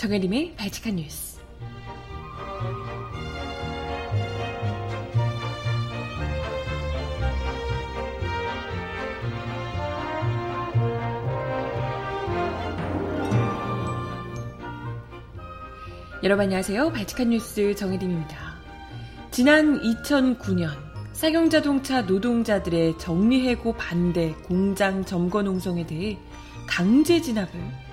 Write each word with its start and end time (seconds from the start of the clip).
정혜림의 0.00 0.54
발칙한 0.56 0.96
뉴스. 0.96 1.38
여러분 16.22 16.44
안녕하세요. 16.44 16.92
발칙한 16.92 17.28
뉴스 17.28 17.74
정혜림입니다. 17.74 18.36
지난 19.30 19.82
2009년 19.82 20.70
쌍용자동차 21.12 22.00
노동자들의 22.02 22.96
정리해고 22.96 23.74
반대 23.74 24.32
공장 24.46 25.04
점거 25.04 25.42
농성에 25.42 25.86
대해 25.86 26.16
강제 26.66 27.20
진압을 27.20 27.89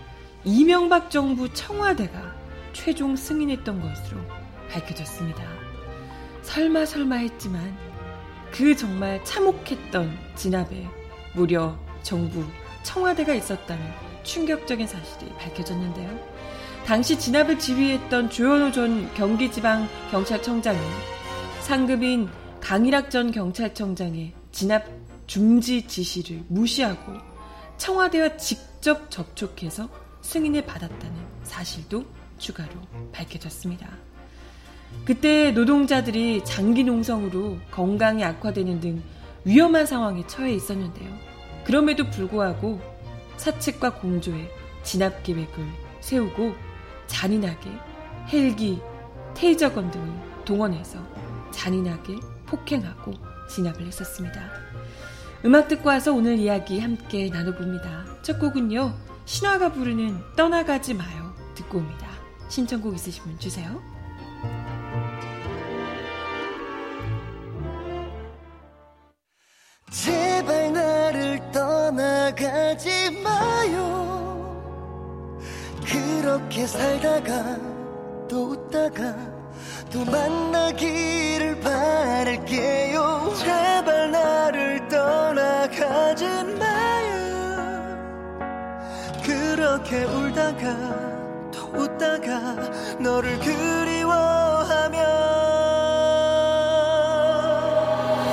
이명박 0.48 1.12
정부 1.12 1.54
청와대가 1.54 2.34
최종 2.72 3.18
승인했던 3.18 3.82
것으로 3.82 4.22
밝혀졌습니다. 4.72 5.44
설마 6.42 6.86
설마 6.86 7.18
했지만 7.18 7.78
그 8.54 8.74
정말 8.74 9.22
참혹했던 9.26 10.18
진압에 10.38 10.88
무려 11.34 11.78
정부 12.02 12.46
청와대가 12.84 13.34
있었다는 13.34 13.86
충격적인 14.24 14.88
사실이 14.88 15.34
밝혀졌는데요. 15.34 16.18
당시 16.86 17.20
진압을 17.20 17.60
지휘했던 17.60 18.30
조현호 18.30 18.72
전 18.72 19.14
경기지방경찰청장이 19.16 20.80
상급인 21.60 22.30
강일학 22.62 23.12
전 23.12 23.32
경찰청장의 23.32 24.32
진압 24.54 24.86
중지 25.28 25.86
지시를 25.88 26.46
무시하고 26.48 27.12
청와대와 27.76 28.38
직접 28.38 29.12
접촉해서 29.12 30.07
승인을 30.28 30.66
받았다는 30.66 31.16
사실도 31.44 32.04
추가로 32.38 32.70
밝혀졌습니다. 33.14 33.88
그때 35.06 35.52
노동자들이 35.52 36.44
장기 36.44 36.84
농성으로 36.84 37.58
건강이 37.72 38.26
악화되는 38.26 38.82
등 38.82 39.02
위험한 39.46 39.86
상황에 39.86 40.28
처해 40.28 40.54
있었는데요. 40.54 41.10
그럼에도 41.64 42.10
불구하고 42.10 42.82
사측과 43.38 44.02
공조해 44.02 44.50
진압 44.84 45.24
계획을 45.24 45.66
세우고 46.02 46.56
잔인하게 47.08 47.72
헬기, 48.28 48.82
테이저건 49.34 49.92
등을 49.92 50.10
동원해서 50.44 51.00
잔인하게 51.52 52.16
폭행하고 52.48 53.14
진압을 53.50 53.88
했었습니다. 53.88 54.42
음악 55.46 55.70
듣고 55.70 55.88
와서 55.88 56.14
오늘 56.14 56.38
이야기 56.38 56.82
함께 56.82 57.30
나눠봅니다. 57.30 58.22
첫 58.24 58.40
곡은요, 58.40 58.94
신화가 59.28 59.74
부르는 59.74 60.24
떠나가지 60.38 60.94
마요. 60.94 61.34
듣고 61.54 61.80
옵니다. 61.80 62.08
신청곡 62.48 62.96
있으시면 62.96 63.38
주세요. 63.38 63.82
제발 69.92 70.72
나를 70.72 71.52
떠나가지 71.52 73.22
마요. 73.22 74.64
그렇게 75.86 76.66
살다가 76.66 77.58
또 78.30 78.52
웃다가 78.52 79.14
또 79.92 80.06
만나기를 80.06 81.60
바랄게요 81.60 83.34
제발 83.38 84.12
나를 84.12 84.88
떠나가지 84.88 86.26
마요 86.26 86.67
그렇게 89.58 90.04
울다가 90.04 91.50
또 91.52 91.66
웃다가 91.74 92.54
너를 93.00 93.40
그리워하며 93.40 95.00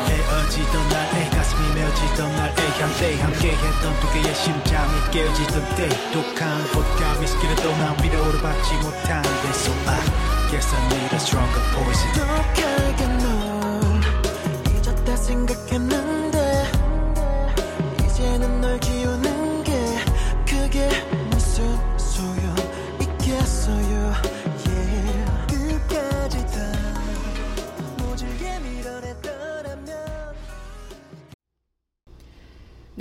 헤어지던 0.06 0.88
날에 0.90 1.30
가슴이 1.30 1.74
메어지던 1.76 2.36
날에 2.36 2.54
함께 2.78 3.16
함께했던 3.22 4.00
두 4.00 4.12
개의 4.12 4.34
심장이 4.34 4.92
깨어지던 5.12 5.64
때 5.76 5.88
독한 6.12 6.60
vodka 6.68 7.22
위스키를 7.22 7.56
또난 7.56 7.96
위로를 8.02 8.42
받지 8.42 8.74
못하는데 8.74 9.48
So 9.48 9.72
I 9.86 10.50
guess 10.50 10.74
I 10.74 10.86
need 10.92 11.10
a 11.10 11.16
stronger 11.16 11.62
poison. 11.72 12.12
독하게 12.20 13.06
널 13.16 14.76
잊었다 14.76 15.16
생각했는 15.16 16.13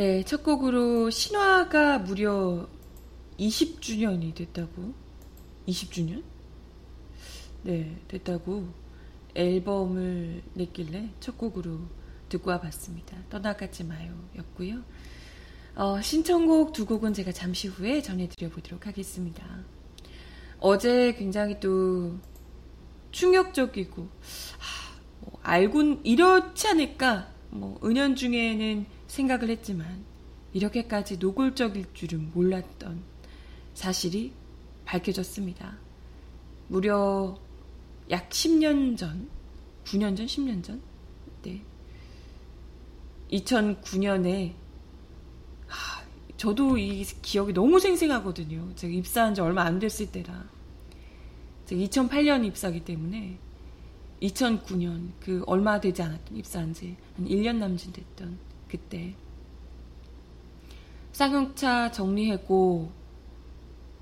네, 0.03 0.21
첫 0.25 0.43
곡으로 0.43 1.09
신화가 1.09 1.99
무려 1.99 2.67
20주년이 3.39 4.35
됐다고. 4.35 4.93
20주년? 5.65 6.21
네, 7.61 8.01
됐다고 8.09 8.67
앨범을 9.33 10.43
냈길래 10.55 11.09
첫 11.21 11.37
곡으로 11.37 11.79
듣고 12.27 12.49
와봤습니다. 12.49 13.15
떠나가지 13.29 13.85
마요 13.85 14.13
였고요. 14.35 14.81
어, 15.75 16.01
신청곡 16.01 16.73
두 16.73 16.85
곡은 16.85 17.13
제가 17.13 17.31
잠시 17.31 17.69
후에 17.69 18.01
전해드려 18.01 18.49
보도록 18.49 18.85
하겠습니다. 18.85 19.41
어제 20.59 21.13
굉장히 21.13 21.61
또 21.61 22.19
충격적이고, 23.11 24.01
하, 24.01 24.99
뭐 25.21 25.39
알고, 25.43 26.01
이렇지 26.03 26.67
않을까, 26.67 27.31
뭐, 27.51 27.79
은연 27.85 28.17
중에는 28.17 28.85
생각을 29.13 29.49
했지만, 29.49 30.03
이렇게까지 30.53 31.17
노골적일 31.17 31.85
줄은 31.93 32.31
몰랐던 32.33 33.01
사실이 33.73 34.33
밝혀졌습니다. 34.85 35.77
무려 36.67 37.37
약 38.09 38.29
10년 38.29 38.97
전, 38.97 39.29
9년 39.85 40.17
전, 40.17 40.25
10년 40.25 40.63
전, 40.63 40.81
네. 41.43 41.61
2009년에, 43.31 44.53
저도 46.37 46.77
이 46.77 47.03
기억이 47.21 47.53
너무 47.53 47.79
생생하거든요. 47.79 48.75
제가 48.75 48.93
입사한 48.93 49.33
지 49.33 49.41
얼마 49.41 49.63
안 49.63 49.79
됐을 49.79 50.11
때라. 50.11 50.45
제가 51.65 51.81
2008년 51.81 52.45
입사기 52.45 52.83
때문에 52.83 53.37
2009년 54.21 55.11
그 55.19 55.43
얼마 55.47 55.79
되지 55.79 56.01
않았던 56.01 56.37
입사한 56.37 56.73
지 56.73 56.95
한 57.15 57.27
1년 57.27 57.57
남짓 57.57 57.93
됐던 57.93 58.37
그때 58.73 59.13
쌍용차 61.11 61.91
정리해고 61.91 62.91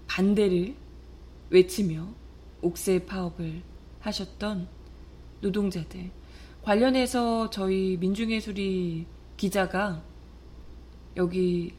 반대를 0.07 0.73
외치며 1.49 2.07
옥새 2.61 3.05
파업을 3.05 3.63
하셨던 3.99 4.69
노동자들 5.41 6.09
관련해서 6.61 7.49
저희 7.49 7.97
민중예술이 7.99 9.05
기자가 9.35 10.01
여기 11.17 11.73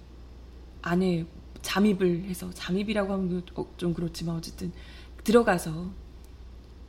안에 0.83 1.25
잠입을 1.63 2.25
해서 2.25 2.51
잠입이라고 2.51 3.11
하면 3.15 3.43
좀 3.79 3.95
그렇지만 3.95 4.37
어쨌든 4.37 4.71
들어가서 5.25 5.91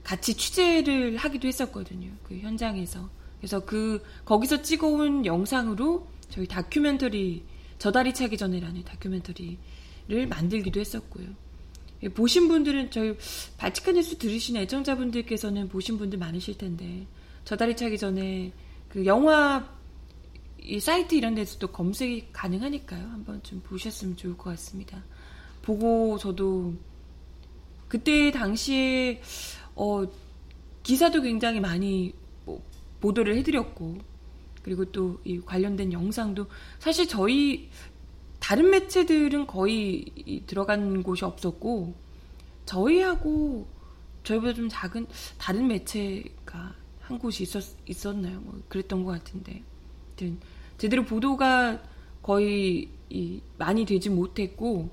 같이 0.04 0.34
취재를 0.34 1.16
하기도 1.16 1.48
했었거든요. 1.48 2.12
그 2.24 2.38
현장에서. 2.40 3.23
그래서 3.44 3.60
그 3.60 4.02
거기서 4.24 4.62
찍어온 4.62 5.26
영상으로 5.26 6.08
저희 6.30 6.48
다큐멘터리 6.48 7.44
저다리 7.78 8.14
차기 8.14 8.38
전에라는 8.38 8.86
다큐멘터리를 8.86 10.28
만들기도 10.30 10.80
했었고요. 10.80 11.28
보신 12.14 12.48
분들은 12.48 12.90
저희 12.92 13.18
바치칸 13.58 13.96
뉴스 13.96 14.18
들으신 14.18 14.56
애청자분들께서는 14.56 15.68
보신 15.68 15.98
분들 15.98 16.20
많으실 16.20 16.58
텐데 16.58 17.06
저다리 17.44 17.76
차기 17.76 17.98
전에 17.98 18.54
그 18.88 19.06
영화 19.06 19.70
이 20.62 20.80
사이트 20.80 21.14
이런 21.14 21.36
데서도 21.36 21.68
검색이 21.68 22.30
가능하니까요. 22.32 23.02
한번 23.02 23.44
좀 23.44 23.60
보셨으면 23.60 24.16
좋을 24.16 24.38
것 24.38 24.52
같습니다. 24.52 25.04
보고 25.62 26.18
저도 26.18 26.74
그때 27.90 28.32
당시에 28.32 29.22
어 29.76 30.06
기사도 30.82 31.22
굉장히 31.22 31.60
많이 31.60 32.14
뭐 32.14 32.23
보도를 33.04 33.36
해드렸고 33.38 33.98
그리고 34.64 34.86
또 34.86 35.20
이 35.26 35.42
관련된 35.42 35.92
영상도 35.92 36.48
사실 36.80 37.08
저희 37.08 37.70
다른 38.40 38.70
매체들은 38.72 39.48
거의 39.48 40.06
들어간 40.48 41.04
곳이 41.04 41.26
없었고 41.26 41.94
저희하고 42.66 43.68
저희보다 44.24 44.54
좀 44.54 44.70
작은 44.70 45.08
다른 45.38 45.68
매체가 45.68 46.76
한 47.02 47.20
곳이 47.20 47.44
있었, 47.44 47.64
있었나요? 47.86 48.40
뭐 48.40 48.62
그랬던 48.70 49.04
것 49.04 49.12
같은데 49.12 49.62
아무튼 50.08 50.40
제대로 50.78 51.04
보도가 51.04 51.82
거의 52.22 52.90
이, 53.10 53.42
많이 53.58 53.86
되지 53.86 54.10
못했고 54.10 54.90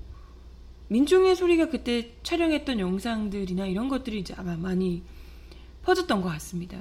민중의 0.89 1.37
소리가 1.37 1.69
그때 1.69 2.13
촬영했던 2.23 2.79
영상들이나 2.79 3.67
이런 3.67 3.87
것들이 3.87 4.19
이제 4.19 4.33
아마 4.37 4.57
많이 4.57 5.01
퍼졌던 5.83 6.21
것 6.21 6.29
같습니다. 6.29 6.77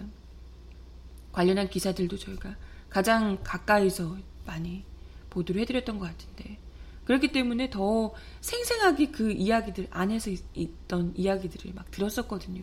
관련한 1.32 1.68
기사들도 1.68 2.16
저희가 2.18 2.56
가장 2.88 3.38
가까이서 3.42 4.16
많이 4.46 4.84
보도를 5.30 5.62
해드렸던 5.62 5.98
것 5.98 6.06
같은데 6.06 6.58
그렇기 7.04 7.32
때문에 7.32 7.70
더 7.70 8.12
생생하게 8.40 9.06
그 9.10 9.32
이야기들 9.32 9.88
안에서 9.90 10.30
있, 10.54 10.88
던 10.88 11.12
이야기들을 11.16 11.74
막 11.74 11.90
들었었거든요. 11.90 12.62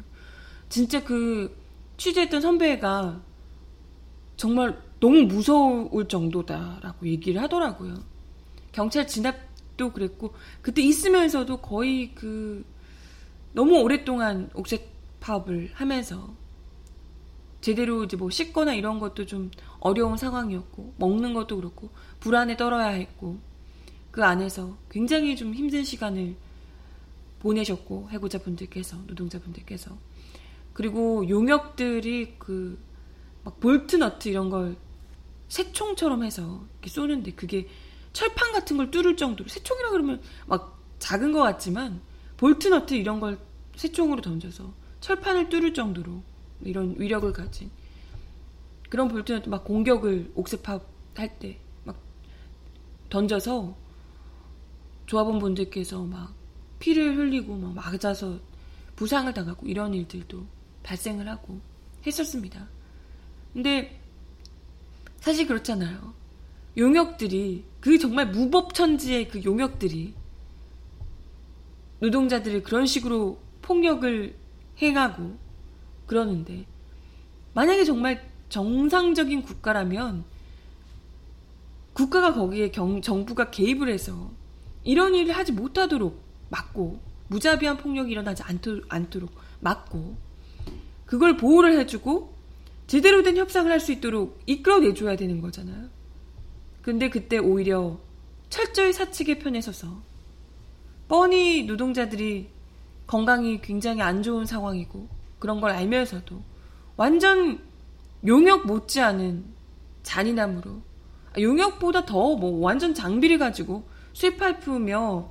진짜 0.69 1.04
그 1.04 1.58
취재했던 1.98 2.42
선배가 2.42 3.22
정말 4.36 4.81
너무 5.00 5.24
무서울 5.24 6.08
정도다라고 6.08 7.08
얘기를 7.08 7.42
하더라고요. 7.42 8.04
경찰 8.72 9.08
진압도 9.08 9.92
그랬고 9.92 10.34
그때 10.62 10.81
있으면서도 10.81 11.58
거의 11.58 12.14
그 12.14 12.66
너무 13.54 13.80
오랫동안 13.80 14.50
옥색 14.54 14.92
파업을 15.19 15.72
하면서 15.74 16.36
제대로 17.68 18.04
이제 18.04 18.18
뭐 18.18 18.30
씻거나 18.30 18.74
이런 18.74 19.00
것도 19.00 19.25
좀 19.25 19.52
어려운 19.80 20.18
상황이었고 20.18 20.94
먹는 20.98 21.34
것도 21.34 21.58
그렇고 21.58 21.90
불안에 22.19 22.58
떨어야 22.58 22.88
했고 22.88 23.40
그 24.12 24.24
안에서 24.24 24.78
굉장히 24.90 25.36
좀 25.36 25.54
힘든 25.54 25.84
시간을 25.84 26.36
보내셨고 27.40 28.10
해고자분들께서 28.10 28.98
노동자분들께서. 29.08 29.98
그리고 30.74 31.28
용역들이 31.30 32.36
그 32.38 32.88
막 33.48 33.62
볼트 33.62 33.96
너트 33.96 34.28
이런 34.28 34.50
걸 34.50 34.75
새총처럼 35.48 36.25
해서 36.25 36.66
이렇게 36.74 36.90
쏘는데 36.90 37.31
그게 37.31 37.69
철판 38.12 38.52
같은 38.52 38.75
걸 38.75 38.92
뚫을 38.92 39.16
정도로 39.16 39.48
새총이라 39.48 39.92
그러면 39.92 40.22
막 40.48 40.78
작은 41.00 41.31
것 41.31 41.40
같지만 41.44 42.02
볼트 42.36 42.68
너트 42.68 42.96
이런 42.96 43.22
걸 43.22 43.40
새총으로 43.78 44.19
던져서 44.19 44.74
철판을 45.00 45.48
뚫을 45.48 45.74
정도로 45.74 46.22
이런 46.63 46.95
위력을 47.00 47.31
가진 47.33 47.69
그런 48.89 49.07
볼트 49.07 49.31
너트 49.33 49.50
막 49.50 49.63
공격을 49.63 50.31
옥쇄파업 50.36 50.86
할 51.15 51.39
때 51.39 51.57
막 51.83 51.98
던져서 53.09 53.75
조합원 55.06 55.39
분들께서 55.39 56.04
막 56.04 56.33
피를 56.80 57.18
흘리고 57.18 57.56
막 57.56 57.74
맞아서 57.74 58.39
부상을 58.95 59.31
당하고 59.33 59.65
이런 59.68 59.94
일들도 59.94 60.45
발생을 60.83 61.27
하고 61.27 61.59
했었습니다. 62.06 62.68
근데 63.54 64.00
사실 65.19 65.48
그렇잖아요. 65.48 66.13
용역들이 66.77 67.63
그 67.80 67.98
정말 67.98 68.30
무법천지의 68.30 69.30
그 69.30 69.44
용역들이 69.44 70.13
노동자들을 72.00 72.63
그런 72.63 72.86
식으로 72.86 73.39
폭력을 73.62 74.36
행하고 74.81 75.38
그러는데 76.07 76.65
만약에 77.54 77.86
정말 77.86 78.27
정상적인 78.50 79.44
국가라면 79.44 80.24
국가가 81.94 82.33
거기에 82.33 82.71
경, 82.71 83.01
정부가 83.01 83.50
개입을 83.51 83.89
해서 83.89 84.31
이런 84.83 85.15
일을 85.15 85.36
하지 85.36 85.51
못하도록 85.51 86.21
막고 86.50 87.00
무자비한 87.27 87.77
폭력이 87.77 88.12
일어나지 88.12 88.44
않도, 88.44 88.81
않도록 88.88 89.31
막고 89.59 90.15
그걸 91.06 91.38
보호를 91.38 91.77
해주고 91.80 92.33
제대로 92.88 93.21
된 93.21 93.36
협상을 93.38 93.69
할 93.69 93.80
수 93.80 93.92
있도록 93.92 94.39
이끌어내줘야 94.45 95.15
되는 95.18 95.42
거잖아요. 95.42 95.89
근데 96.81 97.09
그때 97.09 97.38
오히려 97.38 98.00
철저히 98.50 98.94
사측의 98.94 99.39
편에 99.39 99.59
서서 99.59 100.01
뻔히 101.07 101.63
노동자들이 101.63 102.50
건강이 103.07 103.62
굉장히 103.62 104.01
안 104.01 104.24
좋은 104.24 104.45
상황이고 104.45 105.17
그런 105.39 105.62
걸 105.62 105.72
알면서도 105.72 106.42
완전 106.95 107.60
용역 108.25 108.66
못지않은 108.66 109.45
잔인함으로 110.04 110.81
아, 111.36 111.39
용역보다 111.39 112.06
더 112.06 112.36
뭐 112.36 112.60
완전 112.60 112.94
장비를 112.94 113.38
가지고 113.38 113.84
쇠파이프며 114.13 115.30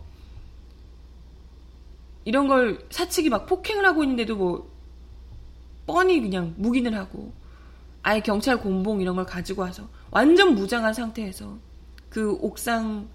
이런 2.24 2.48
걸 2.48 2.84
사측이 2.90 3.28
막 3.28 3.46
폭행을 3.46 3.84
하고 3.84 4.02
있는데도 4.02 4.36
뭐 4.36 4.70
뻔히 5.86 6.20
그냥 6.20 6.54
묵인을 6.56 6.96
하고 6.96 7.32
아예 8.02 8.20
경찰 8.20 8.58
공봉 8.60 9.00
이런 9.00 9.16
걸 9.16 9.26
가지고 9.26 9.62
와서 9.62 9.88
완전 10.10 10.54
무장한 10.54 10.94
상태에서 10.94 11.56
그 12.08 12.32
옥상 12.40 13.08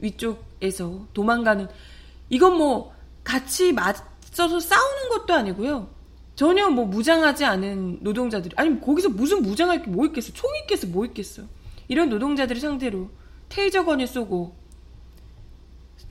위쪽에서 0.00 1.06
도망가는 1.12 1.68
이건 2.30 2.56
뭐 2.56 2.94
같이 3.24 3.72
맞서서 3.72 4.60
싸우는 4.60 5.08
것도 5.10 5.34
아니고요. 5.34 5.88
전혀 6.38 6.70
뭐 6.70 6.84
무장하지 6.84 7.44
않은 7.44 7.98
노동자들이 8.00 8.54
아니 8.56 8.80
거기서 8.80 9.08
무슨 9.08 9.42
무장할 9.42 9.82
게 9.82 9.90
뭐 9.90 10.06
있겠어? 10.06 10.32
총 10.32 10.48
있겠어? 10.62 10.86
뭐 10.86 11.04
있겠어? 11.06 11.42
이런 11.88 12.08
노동자들을 12.10 12.60
상대로 12.60 13.10
테이저건을 13.48 14.06
쏘고 14.06 14.54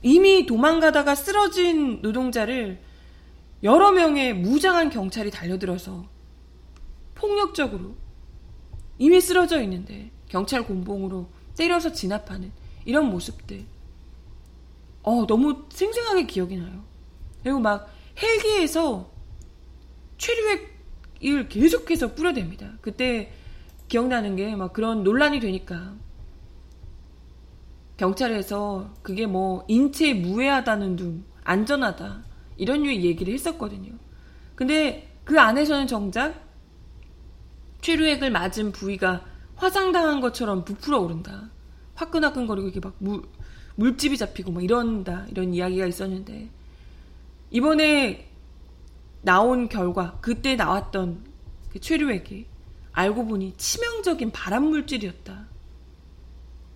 이미 0.02 0.46
도망가다가 0.46 1.16
쓰러진 1.16 2.02
노동자를 2.02 2.78
여러 3.64 3.94
명의 3.94 4.34
무장한 4.34 4.90
경찰이 4.90 5.32
달려들어서 5.32 6.06
폭력적으로 7.16 7.96
이미 8.98 9.22
쓰러져 9.22 9.62
있는데 9.62 10.12
경찰 10.28 10.68
곤봉으로 10.68 11.30
때려서 11.56 11.94
진압하는 11.94 12.52
이런 12.84 13.10
모습들. 13.10 13.64
어, 15.04 15.26
너무 15.26 15.64
생생하게 15.70 16.26
기억이 16.26 16.58
나요. 16.58 16.84
그리고 17.44 17.60
막 17.60 17.90
헬기에서 18.22 19.10
최류액을 20.18 21.50
계속해서 21.50 22.14
뿌려댑니다. 22.16 22.80
그때 22.82 23.32
기억나는 23.88 24.36
게 24.36 24.56
막 24.56 24.74
그런 24.74 25.04
논란이 25.04 25.40
되니까 25.40 25.96
경찰에서 27.98 28.94
그게 29.02 29.26
뭐 29.26 29.66
인체에 29.68 30.14
무해하다는 30.14 30.96
둥 30.98 31.24
안전하다 31.44 32.24
이런 32.58 32.84
류의 32.84 33.04
얘기를 33.06 33.34
했었거든요. 33.34 33.94
근데 34.56 35.10
그 35.24 35.40
안에서는 35.40 35.88
정작 35.88 36.46
최루액을 37.82 38.32
맞은 38.32 38.72
부위가 38.72 39.24
화상당한 39.56 40.22
것처럼 40.22 40.66
부풀어 40.66 41.00
오른다. 41.00 41.50
화끈화끈거리고 41.96 42.68
이렇게 42.68 42.80
막 42.80 42.96
물, 43.00 43.24
물집이 43.76 44.18
잡히고 44.18 44.52
막 44.52 44.64
이런다. 44.64 45.26
이런 45.32 45.54
이야기가 45.54 45.86
있었는데 45.88 46.50
이번에 47.50 48.27
나온 49.28 49.68
결과 49.68 50.18
그때 50.22 50.56
나왔던 50.56 51.26
그 51.70 51.82
최루액이 51.82 52.46
알고 52.94 53.26
보니 53.26 53.56
치명적인 53.58 54.32
발암 54.32 54.64
물질이었다. 54.70 55.50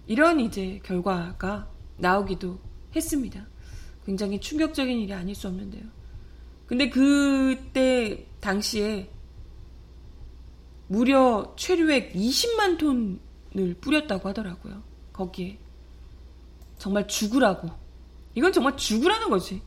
이런 0.08 0.41
이제 0.41 0.81
결과가 0.84 1.70
나오기도 1.96 2.60
했습니다. 2.93 3.48
굉장히 4.05 4.41
충격적인 4.41 5.00
일이 5.00 5.13
아닐 5.13 5.34
수 5.34 5.48
없는데요. 5.48 5.84
근데 6.67 6.89
그때 6.89 8.27
당시에 8.41 9.10
무려 10.89 11.53
최류액 11.55 12.12
20만 12.12 12.77
톤을 12.77 13.75
뿌렸다고 13.79 14.27
하더라고요. 14.27 14.84
거기에. 15.13 15.58
정말 16.77 17.08
죽으라고. 17.08 17.70
이건 18.36 18.51
정말 18.51 18.75
죽으라는 18.75 19.29
거지. 19.29 19.62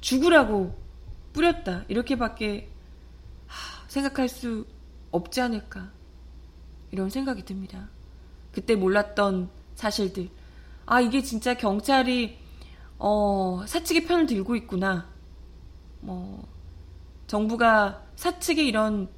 죽으라고 0.00 0.78
뿌렸다. 1.32 1.84
이렇게밖에 1.88 2.68
생각할 3.88 4.28
수 4.28 4.66
없지 5.10 5.40
않을까. 5.40 5.90
이런 6.90 7.10
생각이 7.10 7.44
듭니다. 7.44 7.88
그때 8.52 8.74
몰랐던 8.74 9.48
사실들. 9.74 10.28
아, 10.86 11.00
이게 11.00 11.22
진짜 11.22 11.54
경찰이, 11.54 12.38
어, 12.98 13.62
사측의 13.66 14.06
편을 14.06 14.26
들고 14.26 14.56
있구나. 14.56 15.08
뭐, 16.00 16.48
정부가 17.30 18.02
사측의 18.16 18.66
이런 18.66 19.08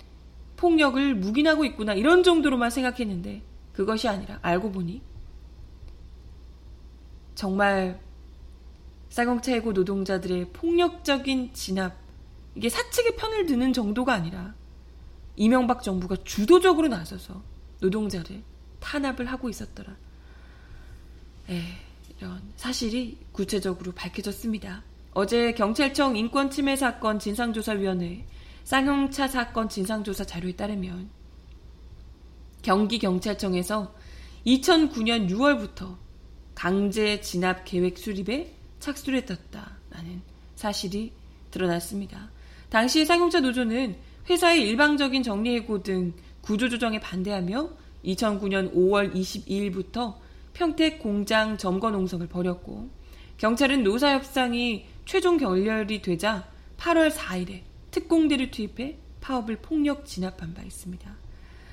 폭력을 0.57 1.15
묵인하고 1.15 1.65
있구나 1.65 1.95
이런 1.95 2.23
정도로만 2.23 2.69
생각했는데 2.71 3.43
그것이 3.73 4.07
아니라 4.07 4.39
알고 4.43 4.71
보니 4.71 5.01
정말 7.35 7.99
쌀공차해고 9.09 9.73
노동자들의 9.73 10.51
폭력적인 10.53 11.55
진압 11.55 12.02
이게 12.55 12.69
사측의 12.69 13.17
편을 13.17 13.47
드는 13.47 13.73
정도가 13.73 14.13
아니라 14.13 14.55
이명박 15.37 15.83
정부가 15.83 16.17
주도적으로 16.25 16.89
나서서 16.89 17.43
노동자를 17.81 18.43
탄압을 18.81 19.27
하고 19.27 19.49
있었더라. 19.49 19.97
에, 21.51 21.63
이런 22.19 22.41
사실이 22.57 23.19
구체적으로 23.33 23.93
밝혀졌습니다. 23.93 24.83
어제 25.15 25.53
경찰청 25.53 26.17
인권침해 26.17 26.77
사건 26.77 27.19
진상조사위원회 27.19 28.25
쌍용차 28.65 29.29
사건 29.29 29.69
진상조사 29.69 30.25
자료에 30.25 30.53
따르면 30.53 31.11
경기경찰청에서 32.63 33.95
2009년 34.47 35.29
6월부터 35.29 35.97
강제 36.55 37.21
진압 37.21 37.65
계획 37.65 37.99
수립에 37.99 38.55
착수를 38.79 39.23
했었다. 39.23 39.77
라는 39.91 40.23
사실이 40.55 41.13
드러났습니다. 41.51 42.31
당시 42.73 43.05
상용차 43.05 43.41
노조는 43.41 43.97
회사의 44.31 44.63
일방적인 44.63 45.23
정리해고 45.23 45.83
등 45.83 46.15
구조조정에 46.41 47.01
반대하며 47.01 47.69
2009년 48.03 48.73
5월 48.73 49.15
22일부터 49.15 50.15
평택 50.55 50.99
공장 50.99 51.59
점거 51.59 51.91
농성을 51.91 52.27
벌였고 52.27 52.89
경찰은 53.37 53.83
노사 53.83 54.15
협상이 54.15 54.87
최종 55.05 55.37
결렬이 55.37 56.01
되자 56.01 56.49
8월 56.79 57.11
4일에 57.11 57.61
특공대를 57.91 58.51
투입해 58.51 58.97
파업을 59.21 59.57
폭력 59.57 60.07
진압한 60.07 60.55
바 60.55 60.63
있습니다. 60.63 61.15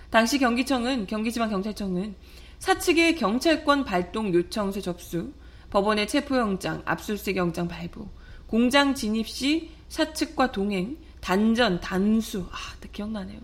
당시 0.10 0.38
경기청은 0.38 1.08
경기지방경찰청은 1.08 2.16
사측의 2.58 3.16
경찰권 3.16 3.86
발동 3.86 4.34
요청서 4.34 4.82
접수, 4.82 5.32
법원의 5.70 6.10
체포영장, 6.10 6.82
압수수색 6.84 7.38
영장 7.38 7.70
발부, 7.70 8.10
공장 8.48 8.94
진입 8.94 9.30
시 9.30 9.79
사측과 9.90 10.52
동행, 10.52 10.98
단전, 11.22 11.82
단수, 11.82 12.48
아, 12.52 12.58
딱 12.80 12.92
기억나네요. 12.92 13.40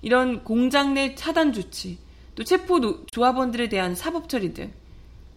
이런 0.00 0.44
공장 0.44 0.94
내 0.94 1.14
차단 1.14 1.52
조치, 1.52 1.98
또 2.34 2.44
체포 2.44 3.04
조합원들에 3.06 3.68
대한 3.68 3.94
사법 3.94 4.28
처리 4.28 4.54
등 4.54 4.72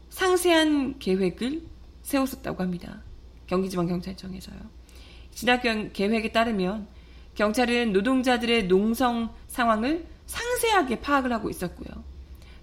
상세한 0.09 0.99
계획을 0.99 1.63
세웠었다고 2.03 2.61
합니다. 2.61 3.01
경기지방경찰청에서요. 3.47 4.57
진압 5.31 5.63
계획에 5.93 6.31
따르면 6.31 6.87
경찰은 7.35 7.93
노동자들의 7.93 8.67
농성 8.67 9.33
상황을 9.47 10.05
상세하게 10.27 10.99
파악을 10.99 11.33
하고 11.33 11.49
있었고요. 11.49 12.03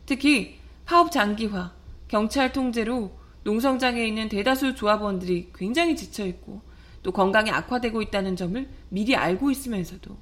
특히 0.06 0.58
파업 0.84 1.10
장기화, 1.10 1.74
경찰 2.06 2.52
통제로 2.52 3.12
농성장에 3.44 4.06
있는 4.06 4.28
대다수 4.28 4.74
조합원들이 4.74 5.50
굉장히 5.54 5.96
지쳐있고 5.96 6.62
또 7.08 7.12
건강이 7.12 7.50
악화되고 7.50 8.02
있다는 8.02 8.36
점을 8.36 8.68
미리 8.90 9.16
알고 9.16 9.50
있으면서도 9.50 10.14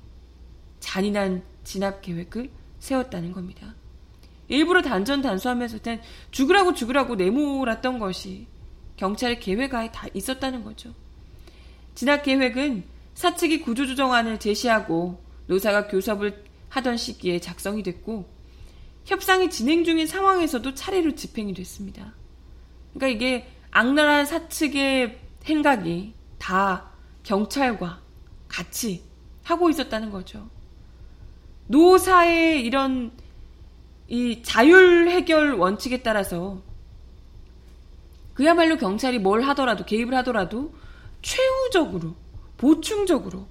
잔인한 0.79 1.43
진압 1.65 2.01
계획을 2.01 2.49
세웠다는 2.79 3.33
겁니다. 3.33 3.75
일부러 4.47 4.83
단전 4.83 5.21
단수하면서 5.21 5.79
는 5.85 6.01
죽으라고 6.31 6.75
죽으라고 6.75 7.17
내몰았던 7.17 7.99
것이 7.99 8.47
경찰의 8.99 9.41
계획하에 9.41 9.91
다 9.91 10.07
있었다는 10.15 10.63
거죠. 10.63 10.95
진압 11.97 12.23
계획은 12.23 12.85
사측이 13.15 13.63
구조조정안을 13.63 14.39
제시하고 14.39 15.21
노사가 15.49 15.89
교섭을 15.89 16.45
하던 16.69 16.99
시기에 16.99 17.41
작성이 17.41 17.83
됐고 17.83 18.31
협상이 19.07 19.51
진행 19.51 19.83
중인 19.83 20.07
상황에서도 20.07 20.73
차례로 20.73 21.17
집행이 21.17 21.53
됐습니다. 21.53 22.15
그러니까 22.95 23.09
이게 23.09 23.49
악랄한 23.73 24.25
사측의 24.25 25.19
행각이 25.47 26.16
다 26.39 26.91
경찰과 27.23 28.01
같이 28.49 29.03
하고 29.43 29.71
있었다는 29.71 30.11
거죠. 30.11 30.49
노사의 31.69 32.65
이런 32.65 33.13
이 34.09 34.43
자율 34.43 35.09
해결 35.09 35.55
원칙에 35.55 36.03
따라서 36.03 36.63
그야말로 38.35 38.77
경찰이 38.77 39.19
뭘 39.19 39.43
하더라도 39.43 39.85
개입을 39.85 40.15
하더라도 40.19 40.75
최후적으로 41.23 42.15
보충적으로 42.57 43.47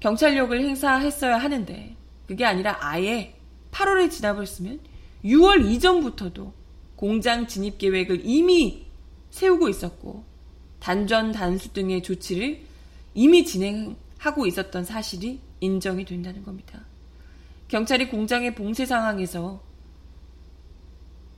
경찰력을 0.00 0.58
행사했어야 0.58 1.36
하는데 1.36 1.96
그게 2.26 2.44
아니라 2.44 2.78
아예 2.80 3.36
8월에 3.72 4.10
진압을 4.10 4.46
쓰면 4.46 4.80
6월 5.24 5.66
이전부터도 5.66 6.52
공장 6.96 7.46
진입 7.46 7.78
계획을 7.78 8.22
이미 8.24 8.86
세우고 9.30 9.68
있었고 9.68 10.24
단전 10.80 11.32
단수 11.32 11.72
등의 11.72 12.02
조치를 12.02 12.60
이미 13.14 13.44
진행하고 13.44 14.46
있었던 14.46 14.84
사실이 14.84 15.40
인정이 15.60 16.04
된다는 16.04 16.42
겁니다. 16.42 16.80
경찰이 17.68 18.08
공장의 18.08 18.54
봉쇄 18.54 18.84
상황에서 18.84 19.62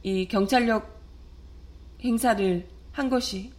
이 0.02 0.26
경찰력 0.28 1.00
행사를 2.02 2.68
한 2.92 3.10
것이 3.10 3.52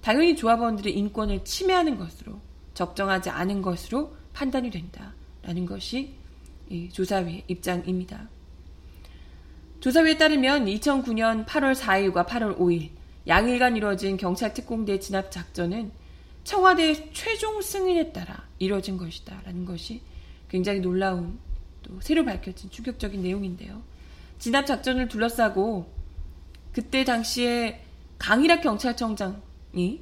당연히 0.00 0.36
조합원들의 0.36 0.92
인권을 0.96 1.44
침해하는 1.44 1.96
것으로 1.96 2.40
적정하지 2.74 3.30
않은 3.30 3.62
것으로 3.62 4.14
판단이 4.32 4.70
된다라는 4.70 5.66
것이 5.66 6.14
조사위의 6.92 7.44
입장입니다. 7.48 8.28
조사위에 9.80 10.18
따르면 10.18 10.66
2009년 10.66 11.46
8월 11.46 11.74
4일과 11.74 12.26
8월 12.26 12.58
5일 12.58 12.90
양일간 13.26 13.76
이루어진 13.76 14.16
경찰 14.16 14.52
특공대 14.52 14.98
진압 15.00 15.30
작전은 15.30 15.90
청와대 16.44 17.10
최종 17.12 17.62
승인에 17.62 18.12
따라 18.12 18.46
이루어진 18.58 18.98
것이다 18.98 19.40
라는 19.44 19.64
것이 19.64 20.02
굉장히 20.48 20.80
놀라운 20.80 21.38
또 21.82 21.98
새로 22.00 22.24
밝혀진 22.24 22.70
충격적인 22.70 23.22
내용인데요. 23.22 23.82
진압 24.38 24.66
작전을 24.66 25.08
둘러싸고 25.08 25.90
그때 26.72 27.04
당시에 27.04 27.80
강일학 28.18 28.60
경찰청장이 28.62 30.00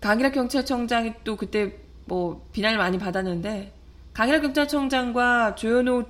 강일학 0.00 0.32
경찰청장이 0.32 1.14
또 1.24 1.36
그때 1.36 1.76
뭐 2.04 2.46
비난을 2.52 2.78
많이 2.78 2.98
받았는데 2.98 3.72
강일학 4.12 4.42
경찰청장과 4.42 5.54
조현호 5.56 6.04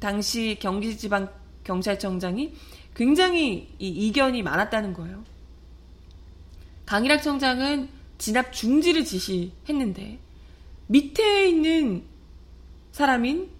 당시 0.00 0.58
경기지방 0.60 1.32
경찰청장이 1.64 2.52
굉장히 2.98 3.72
이 3.78 3.88
이견이 3.88 4.42
많았다는 4.42 4.92
거예요. 4.92 5.22
강일학 6.84 7.22
청장은 7.22 7.88
진압 8.18 8.52
중지를 8.52 9.04
지시했는데 9.04 10.18
밑에 10.88 11.48
있는 11.48 12.02
사람인 12.90 13.50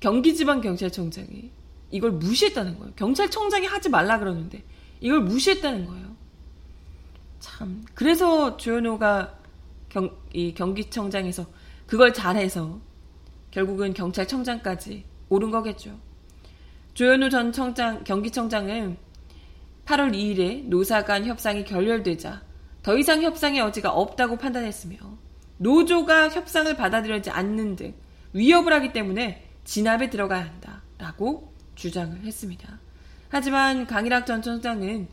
경기지방경찰청장이 0.00 1.52
이걸 1.92 2.10
무시했다는 2.10 2.80
거예요. 2.80 2.92
경찰청장이 2.96 3.68
하지 3.68 3.88
말라 3.88 4.18
그러는데 4.18 4.64
이걸 5.00 5.20
무시했다는 5.20 5.86
거예요. 5.86 6.16
참 7.38 7.84
그래서 7.94 8.56
조현호가 8.56 9.38
경, 9.88 10.10
이 10.32 10.52
경기청장에서 10.52 11.46
그걸 11.86 12.12
잘해서 12.12 12.80
결국은 13.52 13.94
경찰청장까지 13.94 15.04
오른 15.28 15.52
거겠죠. 15.52 15.96
조현우 16.94 17.28
전 17.28 17.50
청장, 17.50 18.04
경기청장은 18.04 18.96
8월 19.84 20.14
2일에 20.14 20.64
노사 20.68 21.04
간 21.04 21.26
협상이 21.26 21.64
결렬되자 21.64 22.42
더 22.84 22.96
이상 22.96 23.20
협상의 23.20 23.58
여지가 23.58 23.90
없다고 23.90 24.38
판단했으며 24.38 24.96
노조가 25.58 26.28
협상을 26.28 26.76
받아들여지 26.76 27.30
않는 27.30 27.74
등 27.74 27.94
위협을 28.32 28.72
하기 28.74 28.92
때문에 28.92 29.44
진압에 29.64 30.08
들어가야 30.08 30.44
한다라고 30.44 31.52
주장을 31.74 32.16
했습니다. 32.22 32.78
하지만 33.28 33.88
강일학 33.88 34.24
전 34.24 34.40
청장은 34.40 35.08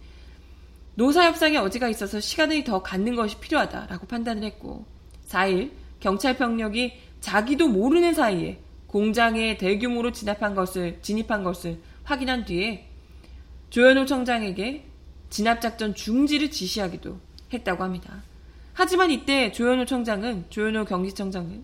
노사 0.94 1.26
협상의 1.26 1.56
여지가 1.56 1.90
있어서 1.90 2.20
시간을 2.20 2.64
더 2.64 2.84
갖는 2.84 3.16
것이 3.16 3.40
필요하다라고 3.40 4.06
판단을 4.06 4.44
했고 4.44 4.86
4일 5.28 5.72
경찰 6.00 6.38
병력이 6.38 6.94
자기도 7.22 7.70
모르는 7.70 8.14
사이에 8.14 8.60
공장에 8.92 9.56
대규모로 9.56 10.12
진압한 10.12 10.54
것을 10.54 11.00
진입한 11.02 11.44
것을 11.44 11.80
확인한 12.04 12.44
뒤에 12.44 12.90
조현호 13.70 14.06
청장에게 14.06 14.86
진압작전 15.30 15.96
중지를 15.96 16.52
지시하기도 16.52 17.18
했다고 17.54 17.86
합니다. 17.86 18.22
하지만 18.74 19.10
이때 19.10 19.54
조현호 19.54 19.86
청장은 19.86 20.48
조현호 20.50 20.84
경기청장은 20.84 21.64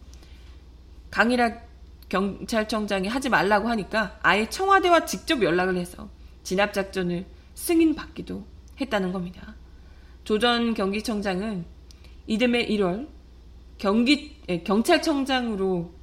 강일학 1.12 1.68
경찰청장이 2.08 3.10
하지 3.10 3.28
말라고 3.28 3.68
하니까 3.68 4.18
아예 4.24 4.50
청와대와 4.50 5.04
직접 5.04 5.44
연락을 5.44 5.76
해서 5.76 6.10
진압작전을 6.44 7.26
승인받기도 7.56 8.48
했다는 8.80 9.12
겁니다. 9.12 9.54
조전 10.24 10.74
경기청장은 10.74 11.66
이듬해 12.28 12.66
1월 12.68 13.10
경기 13.78 14.38
예, 14.48 14.64
경찰청장으로 14.64 15.97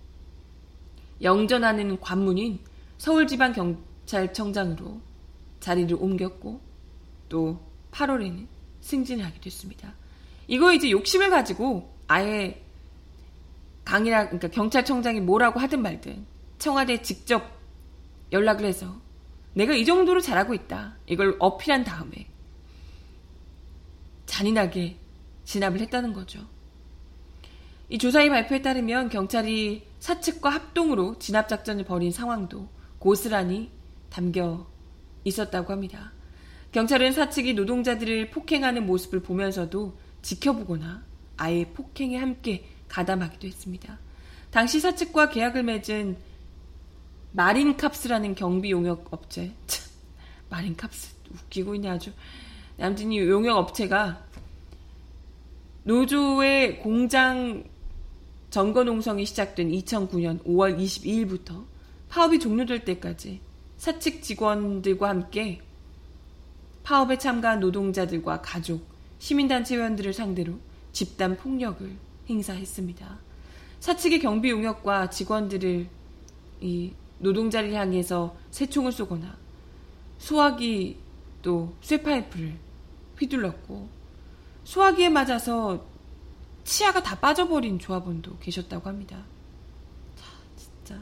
영전하는 1.23 2.01
관문인 2.01 2.59
서울지방경찰청장으로 2.99 5.01
자리를 5.61 5.97
옮겼고 5.99 6.61
또 7.29 7.61
8월에는 7.93 8.47
승진을 8.81 9.25
하게 9.25 9.41
됐습니다. 9.41 9.95
이거 10.47 10.73
이제 10.73 10.91
욕심을 10.91 11.31
가지고 11.31 11.93
아예 12.07 12.63
강이라 13.85 14.27
그러니까 14.27 14.49
경찰청장이 14.49 15.21
뭐라고 15.21 15.61
하든 15.61 15.81
말든 15.83 16.27
청와대에 16.59 17.03
직접 17.03 17.43
연락을 18.33 18.67
해서 18.67 19.01
내가 19.55 19.75
이 19.75 19.85
정도로 19.85 20.21
잘하고 20.21 20.55
있다. 20.55 20.97
이걸 21.07 21.37
어필한 21.39 21.85
다음에 21.85 22.27
잔인하게 24.27 24.97
진압을 25.45 25.81
했다는 25.81 26.13
거죠. 26.13 26.41
이 27.91 27.99
조사의 27.99 28.31
발표에 28.31 28.63
따르면 28.63 29.11
경찰이 29.11 29.87
사측과 30.01 30.51
합동으로 30.51 31.19
진압작전을 31.19 31.85
벌인 31.85 32.13
상황도 32.13 32.69
고스란히 32.99 33.71
담겨 34.09 34.67
있었다고 35.25 35.73
합니다. 35.73 36.13
경찰은 36.73 37.13
사측이 37.13 37.55
노동자들을 37.55 38.31
폭행하는 38.31 38.87
모습을 38.87 39.21
보면서도 39.21 39.97
지켜보거나 40.23 41.05
아예 41.37 41.67
폭행에 41.67 42.17
함께 42.17 42.65
가담하기도 42.89 43.47
했습니다. 43.47 43.99
당시 44.51 44.81
사측과 44.81 45.31
계약을 45.31 45.63
맺은 45.63 46.17
마린캅스라는 47.33 48.35
경비 48.35 48.71
용역 48.71 49.13
업체, 49.13 49.53
마린캅스 50.49 51.15
웃기고 51.33 51.75
있네 51.75 51.91
아주. 51.91 52.13
아무튼 52.81 53.13
이 53.13 53.19
용역 53.19 53.57
업체가 53.57 54.25
노조의 55.85 56.79
공장 56.79 57.65
점거 58.55 58.85
농성이 58.85 59.27
시작된 59.27 59.73
2009년 59.73 60.41
5월 60.45 60.79
22일부터 60.79 61.65
파업이 62.09 62.39
종료될 62.39 62.85
때까지 62.85 63.41
사측 63.79 64.23
직원들과 64.23 65.09
함께 65.09 65.61
파업에 66.85 67.19
참가한 67.19 67.59
노동자들과 67.59 68.43
가족, 68.43 68.87
시민단체 69.19 69.75
회원들을 69.75 70.13
상대로 70.13 70.53
집단 70.93 71.37
폭력을 71.37 71.97
행사했습니다. 72.31 73.19
사측의 73.81 74.21
경비 74.21 74.51
용역과 74.51 75.11
직원들을 75.11 75.89
이 76.61 76.93
노동자를 77.19 77.73
향해서 77.73 78.37
새총을 78.53 78.93
쏘거나 78.93 79.37
소화기 80.19 80.97
또 81.43 81.75
쇠파이프를 81.81 82.55
휘둘렀고 83.19 83.89
소화기에 84.63 85.09
맞아서 85.09 85.93
치아가 86.65 87.03
다 87.03 87.19
빠져버린 87.19 87.79
조합원도 87.79 88.39
계셨다고 88.39 88.89
합니다. 88.89 89.25
자, 90.17 90.25
진짜. 90.57 91.01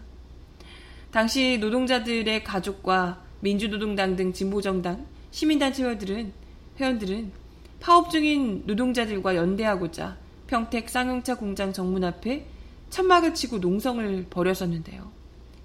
당시 1.11 1.59
노동자들의 1.61 2.45
가족과 2.45 3.23
민주노동당 3.40 4.16
등 4.16 4.33
진보정당, 4.33 5.07
시민단체 5.31 5.83
회원들은, 5.83 6.33
회원들은 6.78 7.33
파업 7.81 8.11
중인 8.11 8.64
노동자들과 8.66 9.35
연대하고자 9.35 10.16
평택 10.47 10.88
쌍용차 10.88 11.37
공장 11.37 11.73
정문 11.73 12.04
앞에 12.04 12.47
천막을 12.90 13.35
치고 13.35 13.59
농성을 13.59 14.26
벌였었는데요. 14.28 15.11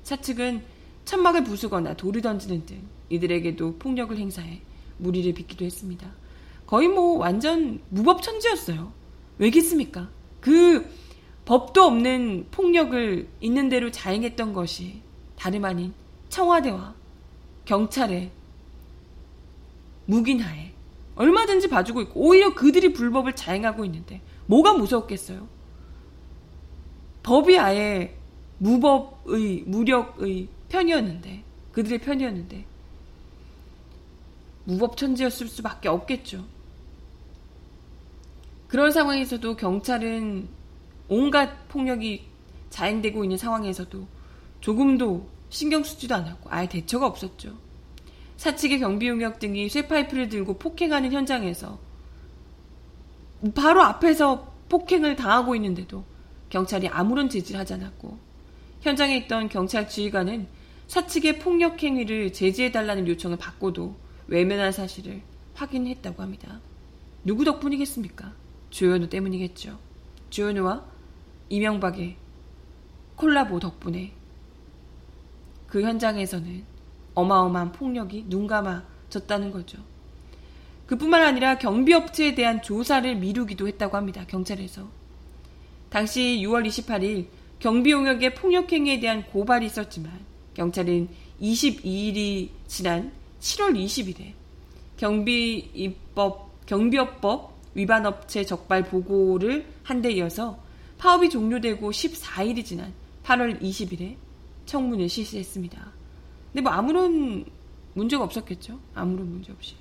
사측은 0.04 0.64
천막을 1.06 1.44
부수거나 1.44 1.96
돌을 1.96 2.22
던지는 2.22 2.66
등 2.66 2.82
이들에게도 3.10 3.78
폭력을 3.78 4.18
행사해 4.18 4.62
무리를 4.98 5.34
빚기도 5.34 5.66
했습니다. 5.66 6.10
거의 6.66 6.88
뭐 6.88 7.18
완전 7.18 7.82
무법천지였어요. 7.90 8.92
왜겠습니까? 9.38 10.10
그 10.42 10.90
법도 11.46 11.82
없는 11.82 12.48
폭력을 12.52 13.28
있는 13.40 13.70
대로 13.70 13.92
자행했던 13.92 14.54
것이 14.54 15.02
다름 15.38 15.66
아닌 15.66 15.94
청와대와 16.30 16.96
경찰의 17.66 18.32
묵인하에 20.06 20.74
얼마든지 21.16 21.70
봐주고 21.70 22.02
있고 22.02 22.22
오히려 22.22 22.54
그들이 22.54 22.94
불법을 22.94 23.36
자행하고 23.36 23.86
있는데 23.86 24.22
뭐가 24.46 24.74
무섭겠어요? 24.74 25.48
법이 27.24 27.58
아예 27.60 28.18
무법의 28.60 29.64
무력의 29.66 30.48
편이었는데 30.70 31.44
그들의 31.72 32.00
편이었는데 32.00 32.66
무법천지였을 34.66 35.48
수밖에 35.48 35.90
없겠죠. 35.90 36.46
그런 38.68 38.92
상황에서도 38.92 39.56
경찰은 39.56 40.48
온갖 41.08 41.68
폭력이 41.70 42.26
자행되고 42.70 43.24
있는 43.24 43.38
상황에서도 43.38 44.08
조금도 44.60 45.30
신경 45.50 45.84
쓰지도 45.84 46.16
않았고 46.16 46.50
아예 46.52 46.68
대처가 46.68 47.08
없었죠. 47.08 47.56
사측의 48.36 48.80
경비용역 48.80 49.40
등이 49.40 49.70
쇠파이프를 49.70 50.30
들고 50.30 50.58
폭행하는 50.58 51.12
현장에서 51.12 51.80
바로 53.56 53.82
앞에서 53.84 54.54
폭행을 54.70 55.16
당하고 55.16 55.56
있는데도 55.56 56.04
경찰이 56.50 56.88
아무런 56.90 57.30
제지를 57.30 57.60
하지 57.60 57.74
않았고 57.74 58.18
현장에 58.82 59.16
있던 59.18 59.50
경찰 59.50 59.88
지휘관은 59.88 60.48
사측의 60.88 61.40
폭력 61.40 61.82
행위를 61.82 62.34
제지해달라는 62.34 63.08
요청을 63.08 63.38
받고도 63.38 63.96
외면한 64.28 64.72
사실을 64.72 65.22
확인했다고 65.54 66.22
합니다. 66.22 66.60
누구 67.24 67.44
덕분이겠습니까? 67.44 68.34
조현우 68.70 69.10
때문이겠죠. 69.10 69.78
조현우와 70.30 70.86
이명박의 71.50 72.16
콜라보 73.16 73.60
덕분에 73.60 74.14
그 75.68 75.82
현장에서는 75.82 76.64
어마어마한 77.14 77.72
폭력이 77.72 78.26
눈감아졌다는 78.28 79.52
거죠. 79.52 79.80
그뿐만 80.86 81.24
아니라 81.24 81.58
경비업체에 81.58 82.36
대한 82.36 82.62
조사를 82.62 83.16
미루기도 83.16 83.68
했다고 83.68 83.98
합니다. 83.98 84.26
경찰에서. 84.28 84.88
당시 85.90 86.40
6월 86.44 86.66
28일 86.68 87.28
경비용역의 87.60 88.36
폭력행위에 88.36 89.00
대한 89.00 89.26
고발이 89.26 89.66
있었지만 89.66 90.12
경찰은 90.54 91.10
22일이 91.42 92.50
지난 92.68 93.12
7월 93.40 93.76
20일에 93.76 94.34
경비입법, 94.98 96.66
경비업법 96.66 97.57
위반 97.76 98.06
업체 98.06 98.44
적발 98.46 98.84
보고를 98.84 99.66
한 99.84 100.02
데 100.02 100.12
이어서 100.12 100.60
파업이 100.98 101.30
종료되고 101.30 101.92
14일이 101.92 102.66
지난 102.66 102.92
8월 103.24 103.62
20일에 103.62 104.16
청문을 104.66 105.08
실시했습니다. 105.10 105.92
근데 106.52 106.62
뭐 106.62 106.72
아무런 106.72 107.46
문제가 107.94 108.24
없었겠죠? 108.24 108.80
아무런 108.94 109.30
문제 109.32 109.52
없이. 109.52 109.76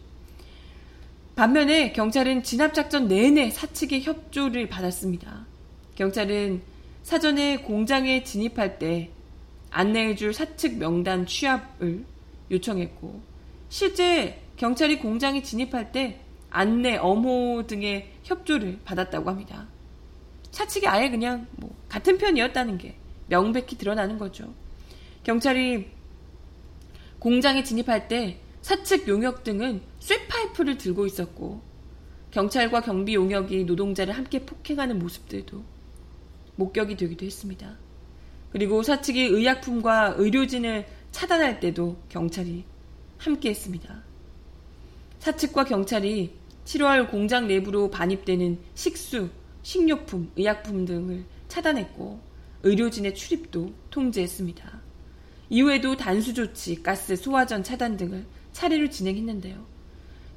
반면에 1.35 1.93
경찰은 1.93 2.43
진압작전 2.43 3.09
내내 3.09 3.51
사측의 3.51 4.03
협조를 4.03 4.69
받았습니다. 4.69 5.47
경찰은 5.95 6.63
사전에 7.03 7.59
공장에 7.59 8.25
진입할 8.25 8.79
때 8.79 9.11
안내해줄 9.71 10.33
사측 10.33 10.79
명단 10.79 11.27
취합을 11.27 12.05
요청했고, 12.51 13.21
실제 13.69 14.41
경찰이 14.57 14.99
공장에 14.99 15.43
진입할 15.43 15.93
때 15.93 16.21
안내, 16.57 16.97
엄호 16.97 17.67
등의 17.67 18.11
협조를 18.23 18.79
받았다고 18.83 19.29
합니다. 19.29 19.69
차측이 20.53 20.89
아예 20.89 21.11
그냥 21.11 21.47
뭐 21.57 21.77
같은 21.87 22.17
편이었다는 22.17 22.79
게 22.79 22.97
명백히 23.29 23.77
드러나는 23.77 24.17
거죠. 24.17 24.55
경찰이 25.23 25.87
공장에 27.19 27.63
진입할 27.63 28.09
때 28.09 28.41
사측 28.63 29.07
용역 29.07 29.45
등은 29.45 29.83
쇠파이프를 30.01 30.79
들고 30.79 31.05
있었고 31.05 31.61
경찰과 32.31 32.81
경비 32.81 33.15
용역이 33.15 33.65
노동자를 33.65 34.17
함께 34.17 34.47
폭행하는 34.47 34.99
모습들도 34.99 35.63
목격이 36.57 36.97
되기도 36.97 37.27
했습니다. 37.27 37.77
그리고 38.51 38.83
사측이 38.83 39.21
의약품과 39.21 40.15
의료진을 40.17 40.87
차단할 41.11 41.61
때도 41.61 41.99
경찰이 42.09 42.65
함께 43.19 43.51
했습니다. 43.51 44.03
사측과 45.19 45.65
경찰이 45.65 46.46
7월 46.67 47.09
공장 47.09 47.47
내부로 47.47 47.89
반입되는 47.91 48.59
식수, 48.75 49.31
식료품, 49.63 50.31
의약품 50.37 50.85
등을 50.85 51.25
차단했고 51.49 52.21
의료진의 52.65 53.15
출입도 53.15 53.73
통제했습니다. 53.91 54.81
이후에도 55.49 55.97
단수 55.97 56.35
조치, 56.35 56.83
가스, 56.83 57.15
소화전 57.15 57.63
차단 57.63 57.97
등을 57.97 58.27
차례로 58.51 58.91
진행했는데요. 58.91 59.65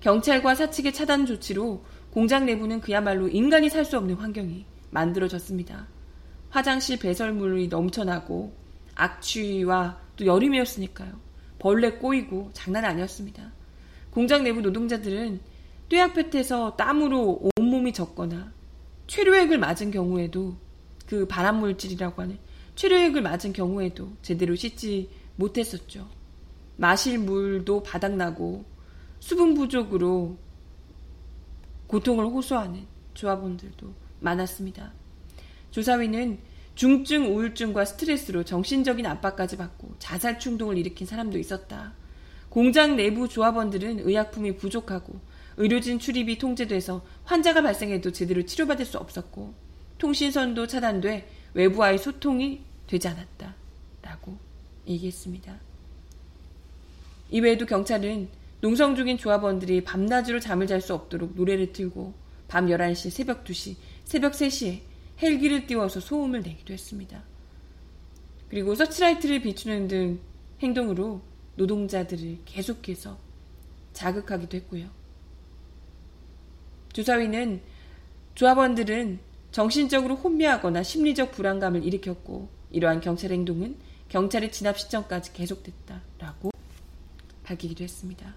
경찰과 0.02 0.54
사측의 0.54 0.94
차단 0.94 1.26
조치로 1.26 1.84
공장 2.12 2.46
내부는 2.46 2.80
그야말로 2.80 3.28
인간이 3.28 3.70
살 3.70 3.84
수 3.84 3.98
없는 3.98 4.16
환경이 4.16 4.66
만들어졌습니다. 4.92 5.88
화장실 6.50 7.00
배설물이 7.00 7.70
넘쳐나고 7.70 8.54
악취와 8.94 10.00
또 10.16 10.26
여름이었으니까요. 10.26 11.12
벌레 11.58 11.94
꼬이고 11.94 12.52
장난 12.54 12.86
아니었습니다. 12.86 13.52
공장 14.12 14.44
내부 14.44 14.62
노동자들은 14.62 15.40
뙤약볕에서 15.90 16.76
땀으로 16.76 17.50
온몸이 17.58 17.94
젖거나 17.94 18.54
최료액을 19.08 19.58
맞은 19.58 19.92
경우에도 19.92 20.56
그 21.08 21.28
발암물질이라고 21.28 22.22
하는 22.22 22.38
최료액을 22.76 23.22
맞은 23.22 23.54
경우에도 23.54 24.10
제대로 24.22 24.56
씻지 24.56 25.10
못했었죠. 25.36 26.08
마실 26.78 27.18
물도 27.18 27.84
바닥나고 27.84 28.64
수분 29.20 29.54
부족으로 29.56 30.38
고통을 31.88 32.26
호소하는 32.26 32.86
조합원들도 33.16 33.94
많았습니다. 34.20 34.94
조사위는 35.72 36.40
중증 36.76 37.36
우울증과 37.36 37.84
스트레스로 37.84 38.44
정신적인 38.44 39.06
압박까지 39.06 39.58
받고 39.58 39.96
자살 40.00 40.40
충동을 40.40 40.78
일으킨 40.78 41.06
사람도 41.06 41.38
있었다. 41.38 41.94
공장 42.48 42.96
내부 42.96 43.28
조합원들은 43.28 44.08
의약품이 44.08 44.56
부족하고 44.58 45.20
의료진 45.60 46.00
출입이 46.00 46.38
통제돼서 46.38 47.06
환자가 47.26 47.62
발생해도 47.62 48.14
제대로 48.14 48.46
치료받을 48.46 48.86
수 48.86 48.98
없었고 48.98 49.54
통신선도 49.98 50.68
차단돼 50.68 51.30
외부와의 51.54 51.98
소통이 51.98 52.62
되지 52.88 53.10
않았다. 53.10 53.56
라고 54.02 54.38
얘기했습니다. 54.88 55.60
이외에도 57.32 57.66
경찰은 57.66 58.30
농성 58.62 58.96
중인 58.96 59.18
조합원들이 59.18 59.84
밤낮으로 59.84 60.40
잠을 60.40 60.66
잘 60.66 60.80
수 60.80 60.94
없도록 60.94 61.36
노래를 61.36 61.74
틀고 61.74 62.14
밤 62.48 62.68
11시, 62.68 63.10
새벽 63.10 63.44
2시, 63.44 63.76
새벽 64.06 64.32
3시에 64.32 64.80
헬기를 65.22 65.68
띄워서 65.68 66.00
소음을 66.00 66.42
내기도 66.42 66.72
했습니다. 66.72 67.22
그리고 68.50 68.76
서치라이트를 68.76 69.42
비추는 69.42 69.90
등 69.90 70.20
행동으로 70.62 71.22
노동자들을 71.58 72.40
계속해서 72.46 73.20
자극하기도 73.92 74.56
했고요. 74.56 74.99
조사위는 77.00 77.62
조합원들은 78.36 79.20
정신적으로 79.52 80.16
혼미하거나 80.16 80.84
심리적 80.84 81.32
불안감을 81.32 81.86
일으켰고 81.86 82.50
이러한 82.72 83.00
경찰 83.00 83.32
행동은 83.32 83.78
경찰의 84.10 84.52
진압 84.52 84.78
시점까지 84.78 85.32
계속됐다라고 85.32 86.52
밝히기도 87.44 87.86
했습니다. 87.86 88.34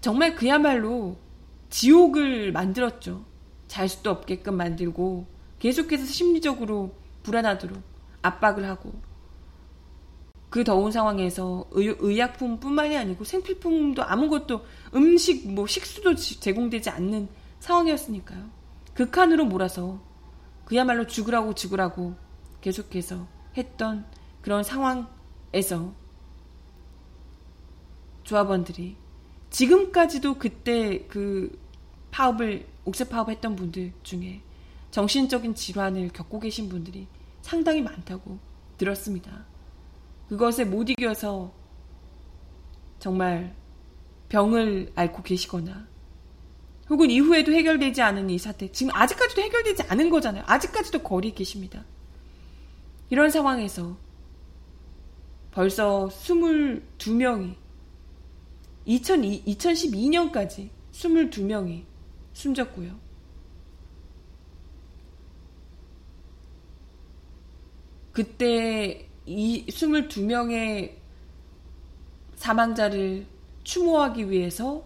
정말 0.00 0.34
그야말로 0.34 1.16
지옥을 1.68 2.50
만들었죠. 2.50 3.24
잘 3.68 3.88
수도 3.88 4.10
없게끔 4.10 4.56
만들고 4.56 5.26
계속해서 5.60 6.04
심리적으로 6.06 6.92
불안하도록 7.22 7.80
압박을 8.22 8.64
하고 8.64 8.92
그 10.50 10.64
더운 10.64 10.90
상황에서 10.90 11.64
의, 11.70 12.18
약품뿐만이 12.18 12.96
아니고 12.96 13.24
생필품도 13.24 14.02
아무것도 14.02 14.64
음식 14.94 15.48
뭐 15.48 15.66
식수도 15.66 16.16
제공되지 16.16 16.90
않는 16.90 17.28
상황이었으니까요. 17.60 18.50
극한으로 18.94 19.44
몰아서 19.44 20.00
그야말로 20.64 21.06
죽으라고 21.06 21.54
죽으라고 21.54 22.16
계속해서 22.60 23.26
했던 23.56 24.04
그런 24.42 24.64
상황에서 24.64 25.94
조합원들이 28.24 28.96
지금까지도 29.50 30.34
그때 30.38 31.06
그 31.06 31.58
파업을 32.10 32.66
옥새 32.84 33.08
파업했던 33.08 33.56
분들 33.56 33.92
중에 34.02 34.42
정신적인 34.90 35.54
질환을 35.54 36.08
겪고 36.08 36.40
계신 36.40 36.68
분들이 36.68 37.06
상당히 37.42 37.82
많다고 37.82 38.38
들었습니다. 38.78 39.49
그것에 40.30 40.64
못 40.64 40.88
이겨서 40.88 41.52
정말 43.00 43.52
병을 44.28 44.92
앓고 44.94 45.24
계시거나 45.24 45.88
혹은 46.88 47.10
이후에도 47.10 47.50
해결되지 47.50 48.00
않은 48.00 48.30
이 48.30 48.38
사태 48.38 48.70
지금 48.70 48.94
아직까지도 48.94 49.42
해결되지 49.42 49.82
않은 49.88 50.08
거잖아요. 50.08 50.44
아직까지도 50.46 51.02
거리에 51.02 51.32
계십니다. 51.32 51.84
이런 53.10 53.28
상황에서 53.28 53.96
벌써 55.50 56.06
22명이 56.06 57.56
2002, 58.84 59.42
2012년까지 59.46 60.70
22명이 60.92 61.84
숨졌고요. 62.34 62.96
그때 68.12 69.09
이 69.30 69.64
22명의 69.66 70.96
사망자를 72.34 73.26
추모하기 73.62 74.28
위해서 74.28 74.82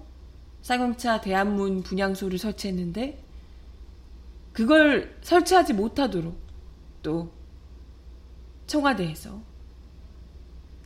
쌍용차 0.60 1.22
대한문 1.22 1.82
분향소를 1.82 2.36
설치했는데 2.36 3.22
그걸 4.52 5.16
설치하지 5.22 5.72
못하도록 5.72 6.36
또 7.02 7.32
청와대에서 8.66 9.40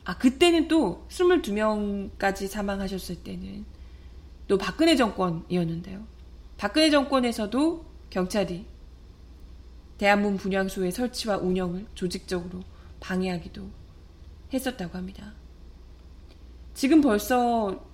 아 0.05 0.19
그때는 0.19 0.69
또 0.69 1.05
22명까지 1.09 2.47
사망하셨을 2.47 3.25
때는 3.25 3.65
또 4.47 4.57
박근혜 4.57 4.95
정권이었는데요. 4.95 6.07
박근혜 6.57 6.91
정권에서도 6.91 7.85
경찰이 8.11 8.67
대한문 9.99 10.37
분향소의 10.37 10.93
설치와 10.93 11.39
운영을 11.39 11.87
조직적으로 11.97 12.63
방해하기도 13.01 13.69
했었다고 14.53 14.97
합니다. 14.97 15.33
지금 16.75 17.01
벌써 17.01 17.85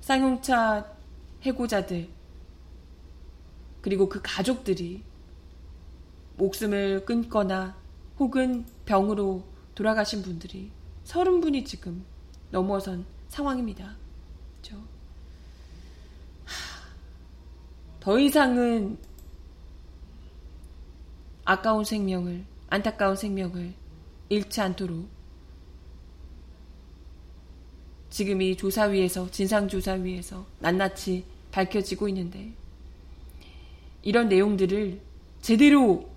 쌍용차 0.00 0.96
해고자들 1.42 2.08
그리고 3.82 4.08
그 4.08 4.20
가족들이 4.22 5.02
목숨을 6.36 7.04
끊거나 7.04 7.76
혹은 8.18 8.64
병으로 8.86 9.44
돌아가신 9.74 10.22
분들이 10.22 10.70
서른 11.04 11.40
분이 11.40 11.64
지금 11.64 12.04
넘어선 12.50 13.06
상황입니다. 13.28 13.96
그렇죠? 14.60 14.82
더 18.00 18.18
이상은 18.18 18.98
아까운 21.44 21.84
생명을 21.84 22.44
안타까운 22.70 23.16
생명을 23.16 23.74
잃지 24.28 24.60
않도록. 24.60 25.08
지금 28.08 28.42
이 28.42 28.56
조사위에서 28.56 29.30
진상조사위에서 29.30 30.46
낱낱이 30.60 31.24
밝혀지고 31.52 32.08
있는데 32.08 32.52
이런 34.02 34.28
내용들을 34.28 35.00
제대로 35.40 36.08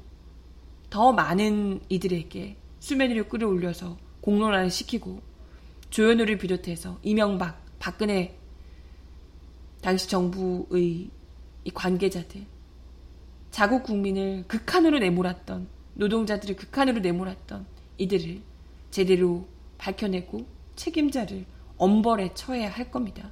더 0.90 1.12
많은 1.12 1.82
이들에게 1.90 2.56
수면 2.80 3.10
위로 3.10 3.28
끌어올려서 3.28 3.98
공론화를 4.22 4.70
시키고 4.70 5.22
조현우를 5.90 6.38
비롯해서 6.38 7.00
이명박, 7.04 7.64
박근혜 7.80 8.38
당시 9.82 10.08
정부의 10.08 11.10
이 11.66 11.72
관계자들 11.72 12.46
자국 13.52 13.84
국민을 13.84 14.46
극한으로 14.48 15.00
내몰았던 15.00 15.68
노동자들을 15.96 16.56
극한으로 16.56 17.00
내몰았던 17.00 17.66
이들을 17.98 18.42
제대로 18.92 19.48
밝혀내고 19.78 20.46
책임자를 20.76 21.46
엄벌에 21.78 22.34
처해야 22.34 22.70
할 22.70 22.90
겁니다. 22.90 23.32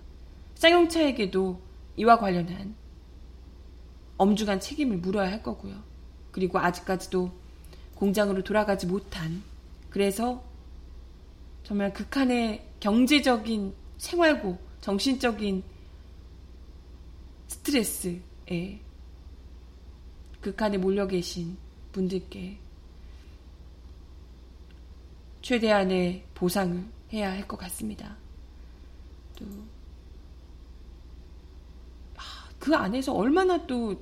쌍용차에게도 0.55 1.61
이와 1.97 2.17
관련한 2.17 2.75
엄중한 4.17 4.59
책임을 4.59 4.97
물어야 4.97 5.31
할 5.31 5.41
거고요. 5.41 5.81
그리고 6.31 6.59
아직까지도 6.59 7.31
공장으로 7.95 8.43
돌아가지 8.43 8.85
못한 8.85 9.43
그래서 9.89 10.43
정말 11.63 11.93
극한의 11.93 12.65
경제적인 12.79 13.73
생활고 13.97 14.57
정신적인 14.81 15.63
스트레스에 17.47 18.79
극한에 20.41 20.77
몰려 20.77 21.05
계신 21.07 21.57
분들께 21.91 22.57
최대한의 25.41 26.23
보상을 26.33 26.85
해야 27.13 27.31
할 27.31 27.47
것 27.47 27.57
같습니다. 27.57 28.15
또, 29.35 29.45
그 32.59 32.75
안에서 32.75 33.13
얼마나 33.13 33.65
또 33.65 33.99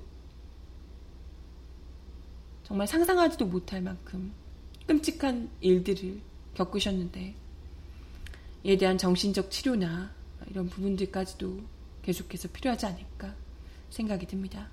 정말 2.64 2.86
상상하지도 2.88 3.46
못할 3.46 3.82
만큼 3.82 4.32
끔찍한 4.86 5.50
일들을 5.62 6.22
겪으셨는데, 6.56 7.36
이에 8.64 8.78
대한 8.78 8.98
정신적 8.98 9.50
치료나 9.50 10.12
이런 10.50 10.68
부분들까지도 10.70 11.62
계속해서 12.04 12.50
필요하지 12.50 12.86
않을까 12.86 13.34
생각이 13.90 14.28
듭니다. 14.28 14.68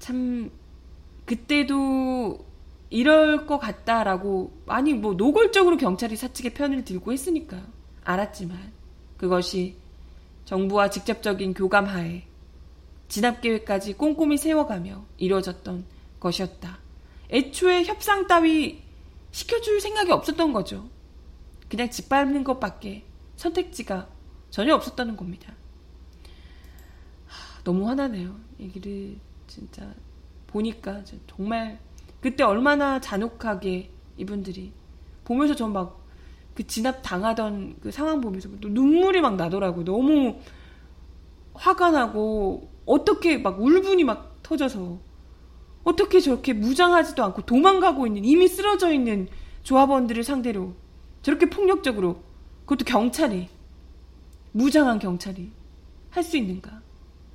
참, 0.00 0.50
그때도 1.28 2.46
이럴 2.88 3.46
것 3.46 3.58
같다라고, 3.58 4.50
아니, 4.66 4.94
뭐, 4.94 5.12
노골적으로 5.12 5.76
경찰이 5.76 6.16
사측의 6.16 6.54
편을 6.54 6.84
들고 6.84 7.12
했으니까요. 7.12 7.62
알았지만, 8.02 8.72
그것이 9.18 9.76
정부와 10.46 10.88
직접적인 10.88 11.52
교감하에 11.52 12.22
진압 13.08 13.42
계획까지 13.42 13.92
꼼꼼히 13.92 14.38
세워가며 14.38 15.04
이루어졌던 15.18 15.84
것이었다. 16.18 16.78
애초에 17.30 17.84
협상 17.84 18.26
따위 18.26 18.82
시켜줄 19.30 19.82
생각이 19.82 20.10
없었던 20.10 20.54
거죠. 20.54 20.88
그냥 21.68 21.90
짓밟는 21.90 22.42
것밖에 22.44 23.04
선택지가 23.36 24.08
전혀 24.48 24.74
없었다는 24.74 25.14
겁니다. 25.14 25.52
하, 27.26 27.62
너무 27.64 27.86
화나네요. 27.86 28.34
얘기를 28.58 29.18
진짜 29.46 29.92
보니까 30.48 31.02
정말 31.28 31.78
그때 32.20 32.42
얼마나 32.42 33.00
잔혹하게 33.00 33.90
이분들이 34.16 34.72
보면서 35.24 35.54
전 35.54 35.72
막 35.72 35.98
그 36.58 36.66
진압 36.66 37.02
당하던 37.04 37.76
그 37.80 37.92
상황 37.92 38.20
보면서 38.20 38.48
또 38.60 38.68
눈물이 38.68 39.20
막 39.20 39.36
나더라고요. 39.36 39.84
너무 39.84 40.40
화가 41.54 41.92
나고 41.92 42.68
어떻게 42.84 43.38
막 43.38 43.62
울분이 43.62 44.02
막 44.02 44.42
터져서 44.42 44.98
어떻게 45.84 46.18
저렇게 46.18 46.52
무장하지도 46.54 47.22
않고 47.22 47.42
도망가고 47.42 48.08
있는 48.08 48.24
이미 48.24 48.48
쓰러져 48.48 48.92
있는 48.92 49.28
조합원들을 49.62 50.24
상대로 50.24 50.74
저렇게 51.22 51.48
폭력적으로 51.48 52.24
그것도 52.66 52.84
경찰이 52.84 53.48
무장한 54.50 54.98
경찰이 54.98 55.52
할 56.10 56.24
수 56.24 56.36
있는가? 56.38 56.82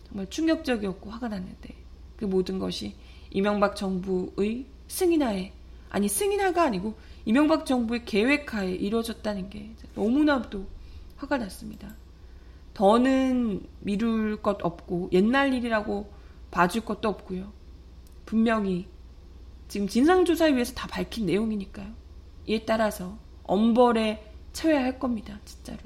정말 0.10 0.30
충격적이었고 0.30 1.10
화가 1.12 1.30
났는데 1.30 1.73
그 2.17 2.26
모든 2.26 2.60
것이 2.60 2.95
이명박 3.32 3.76
정부의 3.76 4.65
승인하에 4.88 5.52
아니 5.89 6.08
승인하가 6.08 6.63
아니고 6.63 6.95
이명박 7.26 7.65
정부의 7.65 8.06
계획하에 8.06 8.71
이루어졌다는 8.71 9.49
게 9.49 9.71
너무나도 9.95 10.65
화가 11.17 11.38
났습니다. 11.38 11.95
더는 12.73 13.65
미룰 13.80 14.41
것 14.41 14.58
없고 14.63 15.10
옛날 15.13 15.54
일이라고 15.54 16.12
봐줄 16.52 16.86
것도 16.86 17.08
없고요. 17.10 17.52
분명히 18.26 18.88
지금 19.67 19.88
진상조사에 19.88 20.54
위해서 20.54 20.73
다 20.73 20.88
밝힌 20.88 21.26
내용이니까요. 21.26 21.91
이에 22.47 22.65
따라서 22.65 23.17
엄벌에 23.43 24.32
처해야 24.54 24.84
할 24.84 24.99
겁니다. 24.99 25.39
진짜로. 25.45 25.80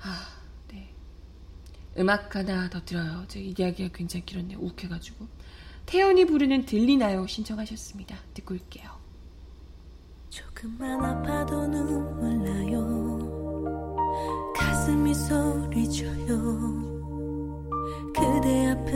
아, 0.00 0.18
네. 0.18 0.33
음악 1.98 2.34
하나 2.34 2.68
더 2.68 2.84
들어요. 2.84 3.24
제 3.28 3.40
이야기가 3.40 3.90
굉장히 3.94 4.26
길었네요. 4.26 4.58
욱해가지고. 4.58 5.26
태연이 5.86 6.24
부르는 6.24 6.66
들리나요? 6.66 7.26
신청하셨습니다. 7.26 8.16
듣고 8.34 8.54
올게요. 8.54 8.90
조금만 10.30 11.04
아파도 11.04 11.66
눈물 11.66 12.42
나요. 12.42 13.94
가슴이 14.56 15.14
소리쳐요. 15.14 16.84
그대 18.12 18.66
앞을 18.68 18.94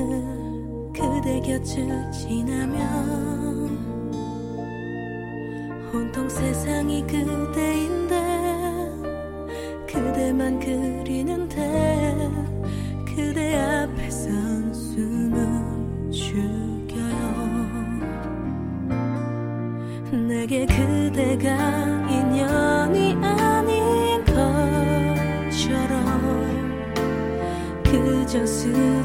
그대 0.92 1.40
곁을 1.40 2.10
지나면 2.10 3.78
온통 5.94 6.28
세상이 6.28 7.02
그대인데 7.02 8.16
그대만 9.86 10.58
그리는데 10.58 12.57
그대 13.18 13.56
앞에 13.58 14.08
선 14.10 14.72
숨을 14.72 16.12
죽여요. 16.12 17.08
내게 20.28 20.64
그대가 20.64 21.48
인연이 22.08 23.16
아닌 23.20 24.24
것처럼 24.24 25.50
그저 27.82 28.46
스 28.46 28.97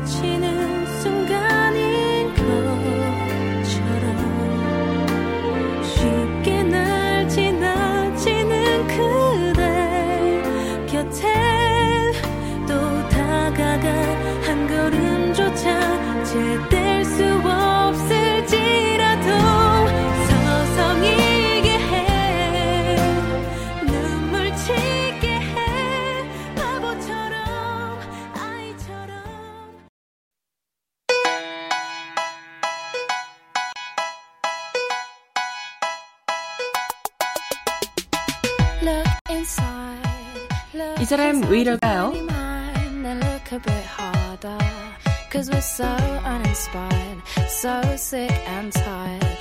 Cause 45.33 45.49
we're 45.49 45.61
so 45.61 45.83
uninspired, 45.83 47.23
so 47.49 47.81
sick 47.95 48.29
and 48.47 48.71
tired 48.71 49.39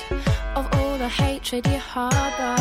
of 0.56 0.66
all 0.72 0.96
the 0.96 1.06
hatred 1.06 1.68
you 1.68 1.78
harbor. 1.78 2.56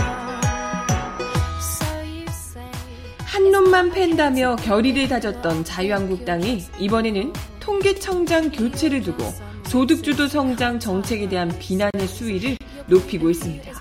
한 3.20 3.52
놈만 3.52 3.92
팬다며 3.92 4.58
결의를 4.58 5.08
다졌던 5.08 5.64
자유한국당이 5.64 6.66
이번에는 6.78 7.32
통계청장 7.62 8.52
교체를 8.52 9.02
두고 9.02 9.24
소득주도 9.64 10.28
성장 10.28 10.78
정책에 10.78 11.30
대한 11.30 11.58
비난의 11.58 12.08
수위를 12.08 12.58
높이고 12.88 13.30
있습니다. 13.30 13.72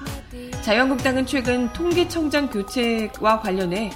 자유한국당은 0.62 1.26
최근 1.26 1.72
통계청장 1.72 2.48
교체와 2.50 3.40
관련해 3.40 3.90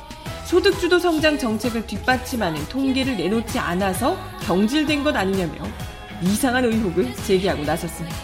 소득주도 0.45 0.99
성장 0.99 1.39
정책을 1.39 1.87
뒷받침하는 1.87 2.63
통계를 2.69 3.17
내놓지 3.17 3.59
않아서 3.59 4.17
경질된 4.43 5.03
것 5.03 5.17
아니냐며 5.17 5.55
이상한 6.23 6.65
의혹을 6.65 7.15
제기하고 7.15 7.65
나섰습니다. 7.65 8.17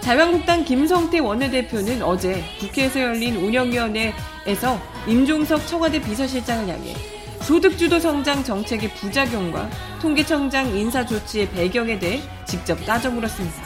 자유한국당 0.00 0.64
김성태 0.64 1.18
원내대표는 1.20 2.02
어제 2.02 2.42
국회에서 2.60 3.00
열린 3.00 3.36
운영위원회에서 3.36 4.80
임종석 5.06 5.66
청와대 5.66 6.00
비서실장을 6.00 6.68
향해 6.68 6.94
소득주도 7.40 7.98
성장 7.98 8.42
정책의 8.42 8.90
부작용과 8.94 9.68
통계청장 10.00 10.74
인사 10.76 11.04
조치의 11.04 11.50
배경에 11.50 11.98
대해 11.98 12.20
직접 12.46 12.74
따져 12.86 13.10
물었습니다. 13.10 13.62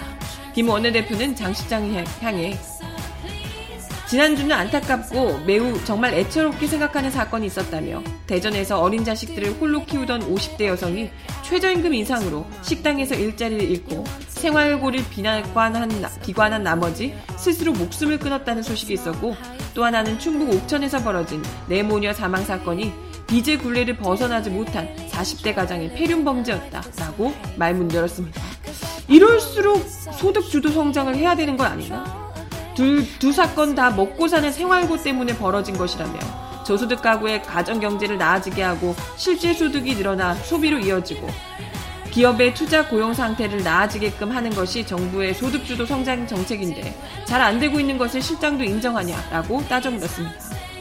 김 0.53 0.69
원내대표는 0.69 1.37
장 1.37 1.55
실장을 1.55 2.05
향해 2.21 2.59
지난주는 4.09 4.51
안타깝고 4.51 5.41
매우 5.41 5.85
정말 5.85 6.15
애처롭게 6.15 6.67
생각하는 6.67 7.11
사건이 7.11 7.47
있었다며 7.47 8.03
대전에서 8.27 8.81
어린 8.81 9.05
자식들을 9.05 9.61
홀로 9.61 9.85
키우던 9.85 10.35
50대 10.35 10.65
여성이 10.65 11.11
최저임금 11.43 11.93
인상으로 11.93 12.47
식당에서 12.63 13.15
일자리를 13.15 13.71
잃고 13.71 14.05
생활고를 14.29 15.05
비관한, 15.11 15.91
비관한 16.23 16.63
나머지 16.63 17.15
스스로 17.37 17.75
목숨을 17.75 18.19
끊었다는 18.19 18.63
소식이 18.63 18.95
있었고 18.95 19.37
또 19.75 19.85
하나는 19.85 20.19
충북 20.19 20.55
옥천에서 20.55 21.03
벌어진 21.03 21.43
내모녀 21.69 22.15
사망 22.15 22.43
사건이 22.47 22.91
빚의 23.27 23.59
굴레를 23.59 23.99
벗어나지 23.99 24.49
못한 24.49 24.89
40대 25.11 25.55
가장의 25.55 25.93
폐륜 25.93 26.25
범죄였다라고 26.25 27.35
말문열었습니다. 27.57 28.41
이럴수록 29.09 29.87
소득 29.87 30.49
주도 30.49 30.71
성장을 30.71 31.15
해야 31.15 31.37
되는 31.37 31.59
건 31.59 31.67
아닌가? 31.67 32.28
둘, 32.79 33.05
두 33.19 33.33
사건 33.33 33.75
다 33.75 33.91
먹고 33.91 34.29
사는 34.29 34.53
생활고 34.53 35.03
때문에 35.03 35.37
벌어진 35.37 35.77
것이라며 35.77 36.15
저소득 36.65 37.03
가구의 37.03 37.43
가정 37.43 37.81
경제를 37.81 38.19
나아지게 38.19 38.63
하고 38.63 38.95
실제 39.17 39.53
소득이 39.53 39.97
늘어나 39.97 40.35
소비로 40.35 40.79
이어지고 40.79 41.29
기업의 42.13 42.55
투자 42.55 42.87
고용 42.87 43.13
상태를 43.13 43.65
나아지게끔 43.65 44.31
하는 44.31 44.51
것이 44.51 44.87
정부의 44.87 45.35
소득주도 45.35 45.85
성장 45.87 46.25
정책인데 46.25 46.97
잘 47.25 47.43
안 47.43 47.59
되고 47.59 47.81
있는 47.81 47.99
것을 47.99 48.23
실장도 48.23 48.63
인정하냐라고 48.63 49.65
따져 49.69 49.91
물었습니다. 49.91 50.37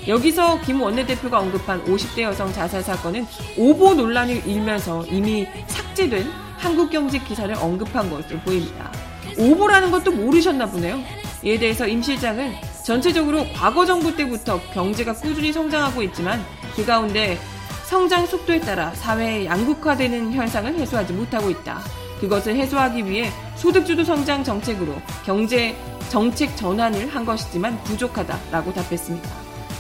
여기서 0.08 0.62
김 0.62 0.80
원내대표가 0.80 1.40
언급한 1.40 1.84
50대 1.86 2.22
여성 2.22 2.54
자살 2.54 2.84
사건은 2.84 3.26
오보 3.58 3.96
논란이 3.96 4.44
일면서 4.46 5.04
이미 5.08 5.48
삭제된 5.66 6.30
한국경제 6.58 7.18
기사를 7.18 7.56
언급한 7.56 8.08
것으로 8.12 8.40
보입니다. 8.42 8.92
오보라는 9.36 9.90
것도 9.90 10.12
모르셨나 10.12 10.68
보네요. 10.68 11.02
이에 11.48 11.58
대해서 11.58 11.88
임 11.88 12.02
실장은 12.02 12.54
전체적으로 12.84 13.46
과거 13.54 13.86
정부 13.86 14.14
때부터 14.14 14.60
경제가 14.74 15.14
꾸준히 15.14 15.54
성장하고 15.54 16.04
있지만 16.04 16.44
그 16.76 16.86
가운데 16.86 17.38
성장 17.86 18.26
속도에 18.26 18.60
따라 18.60 18.94
사회의 18.96 19.46
양극화되는 19.46 20.34
현상을 20.34 20.76
해소하지 20.76 21.14
못하고 21.14 21.50
있다. 21.50 21.80
그것을 22.20 22.58
해소하기 22.58 23.06
위해 23.06 23.30
소득주도 23.56 24.04
성장 24.04 24.44
정책으로 24.44 24.94
경제 25.26 25.74
정책 26.10 26.54
전환을 26.58 27.08
한 27.08 27.24
것이지만 27.24 27.82
부족하다라고 27.86 28.74
답했습니다. 28.74 29.30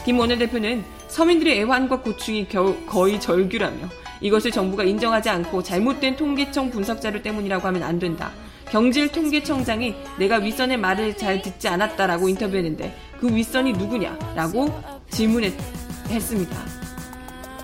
김 0.05 0.19
원내대표는 0.19 0.85
서민들의 1.09 1.59
애환과 1.59 1.99
고충이 1.99 2.47
겨우 2.47 2.77
거의 2.85 3.19
절규라며 3.19 3.89
이것을 4.21 4.51
정부가 4.51 4.85
인정하지 4.85 5.29
않고 5.29 5.63
잘못된 5.63 6.15
통계청 6.15 6.69
분석 6.69 7.01
자료 7.01 7.21
때문이라고 7.21 7.67
하면 7.67 7.83
안 7.83 7.99
된다. 7.99 8.31
경질통계청장이 8.71 9.95
내가 10.19 10.37
윗선의 10.37 10.77
말을 10.77 11.15
잘 11.17 11.41
듣지 11.41 11.67
않았다라고 11.67 12.27
인터뷰했는데 12.29 12.95
그 13.19 13.33
윗선이 13.33 13.73
누구냐라고 13.73 14.73
질문했습니다. 15.09 16.57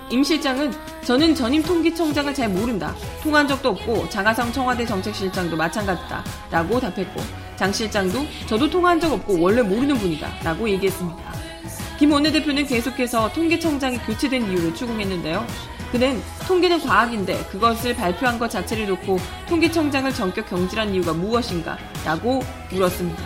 임 0.09 0.23
실장은 0.23 0.71
저는 1.03 1.35
전임 1.35 1.61
통계청장을 1.63 2.33
잘 2.33 2.49
모른다. 2.49 2.95
통한 3.21 3.47
적도 3.47 3.69
없고 3.69 4.09
장하성 4.09 4.51
청와대 4.53 4.85
정책실장도 4.85 5.57
마찬가지다. 5.57 6.23
라고 6.51 6.79
답했고 6.79 7.21
장 7.55 7.71
실장도 7.71 8.19
저도 8.47 8.69
통한 8.69 8.99
적 8.99 9.11
없고 9.11 9.39
원래 9.41 9.61
모르는 9.61 9.97
분이다. 9.97 10.39
라고 10.43 10.69
얘기했습니다. 10.69 11.33
김 11.99 12.11
원내대표는 12.11 12.65
계속해서 12.65 13.31
통계청장이 13.33 13.97
교체된 13.99 14.49
이유를 14.49 14.75
추궁했는데요. 14.75 15.45
그는 15.93 16.19
통계는 16.47 16.79
과학인데 16.81 17.43
그것을 17.51 17.95
발표한 17.95 18.39
것 18.39 18.49
자체를 18.49 18.87
놓고 18.87 19.19
통계청장을 19.47 20.11
전격 20.11 20.49
경질한 20.49 20.91
이유가 20.91 21.13
무엇인가? 21.13 21.77
라고 22.03 22.41
물었습니다. 22.71 23.21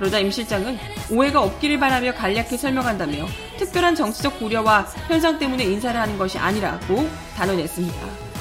그러자 0.00 0.18
임 0.18 0.28
실장은 0.28 0.76
오해가 1.12 1.40
없기를 1.40 1.78
바라며 1.78 2.12
간략히 2.12 2.56
설명한다며 2.58 3.24
특별한 3.56 3.94
정치적 3.94 4.40
고려와 4.40 4.88
현상 5.06 5.38
때문에 5.38 5.62
인사를 5.62 5.98
하는 5.98 6.18
것이 6.18 6.38
아니라고 6.38 7.08
단언했습니다. 7.36 7.96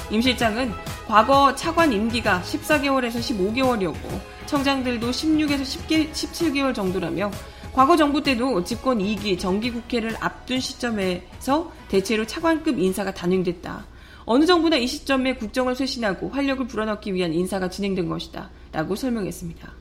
임 0.09 0.21
실장은 0.21 0.73
과거 1.07 1.53
차관 1.53 1.93
임기가 1.93 2.41
14개월에서 2.43 3.19
15개월이었고 3.19 4.19
청장들도 4.47 5.11
16에서 5.11 5.61
10개, 5.61 6.11
17개월 6.11 6.73
정도라며 6.73 7.29
과거 7.77 7.95
정부 7.95 8.23
때도 8.23 8.63
집권 8.63 8.97
2기 8.97 9.37
정기국회를 9.37 10.15
앞둔 10.19 10.59
시점에서 10.59 11.71
대체로 11.89 12.25
차관급 12.25 12.79
인사가 12.79 13.13
단행됐다. 13.13 13.85
어느 14.25 14.47
정부나 14.47 14.77
이 14.77 14.87
시점에 14.87 15.35
국정을 15.35 15.75
쇄신하고 15.75 16.29
활력을 16.29 16.65
불어넣기 16.65 17.13
위한 17.13 17.35
인사가 17.35 17.69
진행된 17.69 18.09
것이다. 18.09 18.49
라고 18.71 18.95
설명했습니다. 18.95 19.71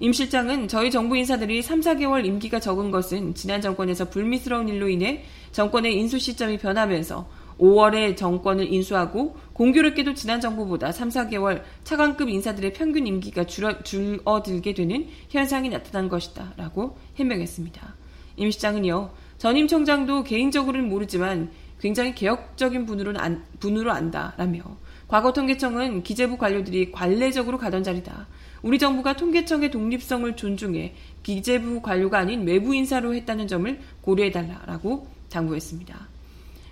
임 0.00 0.12
실장은 0.12 0.66
저희 0.66 0.90
정부 0.90 1.16
인사들이 1.16 1.62
3, 1.62 1.78
4개월 1.78 2.26
임기가 2.26 2.58
적은 2.58 2.90
것은 2.90 3.36
지난 3.36 3.60
정권에서 3.60 4.06
불미스러운 4.10 4.68
일로 4.68 4.88
인해 4.88 5.22
정권의 5.52 5.94
인수 5.94 6.18
시점이 6.18 6.58
변하면서 6.58 7.24
5월에 7.60 8.16
정권을 8.16 8.72
인수하고 8.72 9.36
공교롭게도 9.58 10.14
지난 10.14 10.40
정부보다 10.40 10.92
3, 10.92 11.08
4개월 11.08 11.64
차관급 11.82 12.28
인사들의 12.28 12.72
평균 12.74 13.08
임기가 13.08 13.42
줄어, 13.44 13.82
줄어들게 13.82 14.72
되는 14.72 15.08
현상이 15.30 15.68
나타난 15.68 16.08
것이다. 16.08 16.52
라고 16.56 16.96
해명했습니다. 17.16 17.94
임 18.36 18.52
시장은요, 18.52 19.10
전임 19.36 19.66
총장도 19.66 20.22
개인적으로는 20.22 20.88
모르지만 20.88 21.50
굉장히 21.80 22.14
개혁적인 22.14 22.86
분으로, 22.86 23.18
안, 23.18 23.44
분으로 23.58 23.90
안다. 23.90 24.34
라며 24.36 24.62
과거 25.08 25.32
통계청은 25.32 26.04
기재부 26.04 26.38
관료들이 26.38 26.92
관례적으로 26.92 27.58
가던 27.58 27.82
자리다. 27.82 28.28
우리 28.62 28.78
정부가 28.78 29.14
통계청의 29.14 29.72
독립성을 29.72 30.36
존중해 30.36 30.94
기재부 31.24 31.82
관료가 31.82 32.20
아닌 32.20 32.46
외부 32.46 32.76
인사로 32.76 33.12
했다는 33.12 33.48
점을 33.48 33.80
고려해달라라고 34.02 35.08
당부했습니다. 35.30 36.17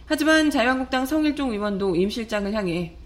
하지만 0.07 0.51
자유한국당 0.51 1.05
성일종 1.05 1.53
의원도 1.53 1.95
임 1.97 2.09
실장을 2.09 2.53
향해 2.53 2.97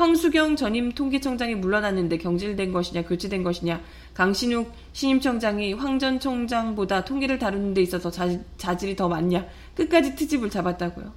황수경 0.00 0.56
전임 0.56 0.92
통계청장이 0.92 1.56
물러났는데 1.56 2.16
경질된 2.16 2.72
것이냐 2.72 3.02
교체된 3.02 3.42
것이냐 3.42 3.82
강신욱 4.14 4.72
신임청장이 4.94 5.74
황전 5.74 6.18
총장보다 6.18 7.04
통계를 7.04 7.38
다루는 7.38 7.74
데 7.74 7.82
있어서 7.82 8.10
자, 8.10 8.26
자질이 8.56 8.96
더 8.96 9.08
많냐 9.08 9.46
끝까지 9.74 10.16
트집을 10.16 10.48
잡았다고요. 10.48 11.12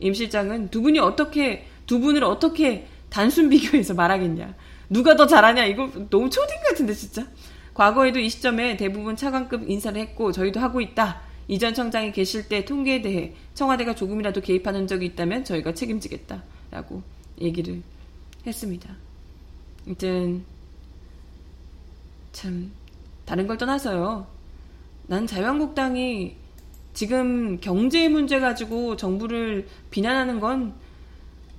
임 0.00 0.12
실장은 0.12 0.68
두 0.68 0.82
분이 0.82 0.98
어떻게 0.98 1.66
두 1.86 2.00
분을 2.00 2.22
어떻게 2.22 2.86
단순 3.08 3.48
비교해서 3.48 3.94
말하겠냐 3.94 4.54
누가 4.90 5.16
더 5.16 5.26
잘하냐 5.26 5.64
이거 5.64 5.90
너무 6.10 6.28
초딩 6.28 6.56
같은데 6.68 6.92
진짜 6.92 7.26
과거에도 7.72 8.18
이 8.18 8.28
시점에 8.28 8.76
대부분 8.76 9.16
차관급 9.16 9.68
인사를 9.68 9.98
했고 10.00 10.32
저희도 10.32 10.60
하고 10.60 10.82
있다 10.82 11.22
이전 11.48 11.72
청장이 11.74 12.12
계실 12.12 12.48
때 12.48 12.64
통계에 12.64 13.00
대해 13.00 13.34
청와대가 13.54 13.94
조금이라도 13.94 14.42
개입하는 14.42 14.86
적이 14.86 15.06
있다면 15.06 15.44
저희가 15.44 15.72
책임지겠다 15.74 16.42
라고 16.70 17.02
얘기를 17.40 17.82
했습니다. 18.46 18.94
아무튼 19.86 20.44
참 22.32 22.70
다른 23.24 23.46
걸 23.46 23.56
떠나서요. 23.56 24.26
난 25.06 25.26
자유한국당이 25.26 26.36
지금 26.92 27.58
경제 27.60 28.08
문제 28.08 28.40
가지고 28.40 28.96
정부를 28.96 29.68
비난하는 29.90 30.40
건 30.40 30.74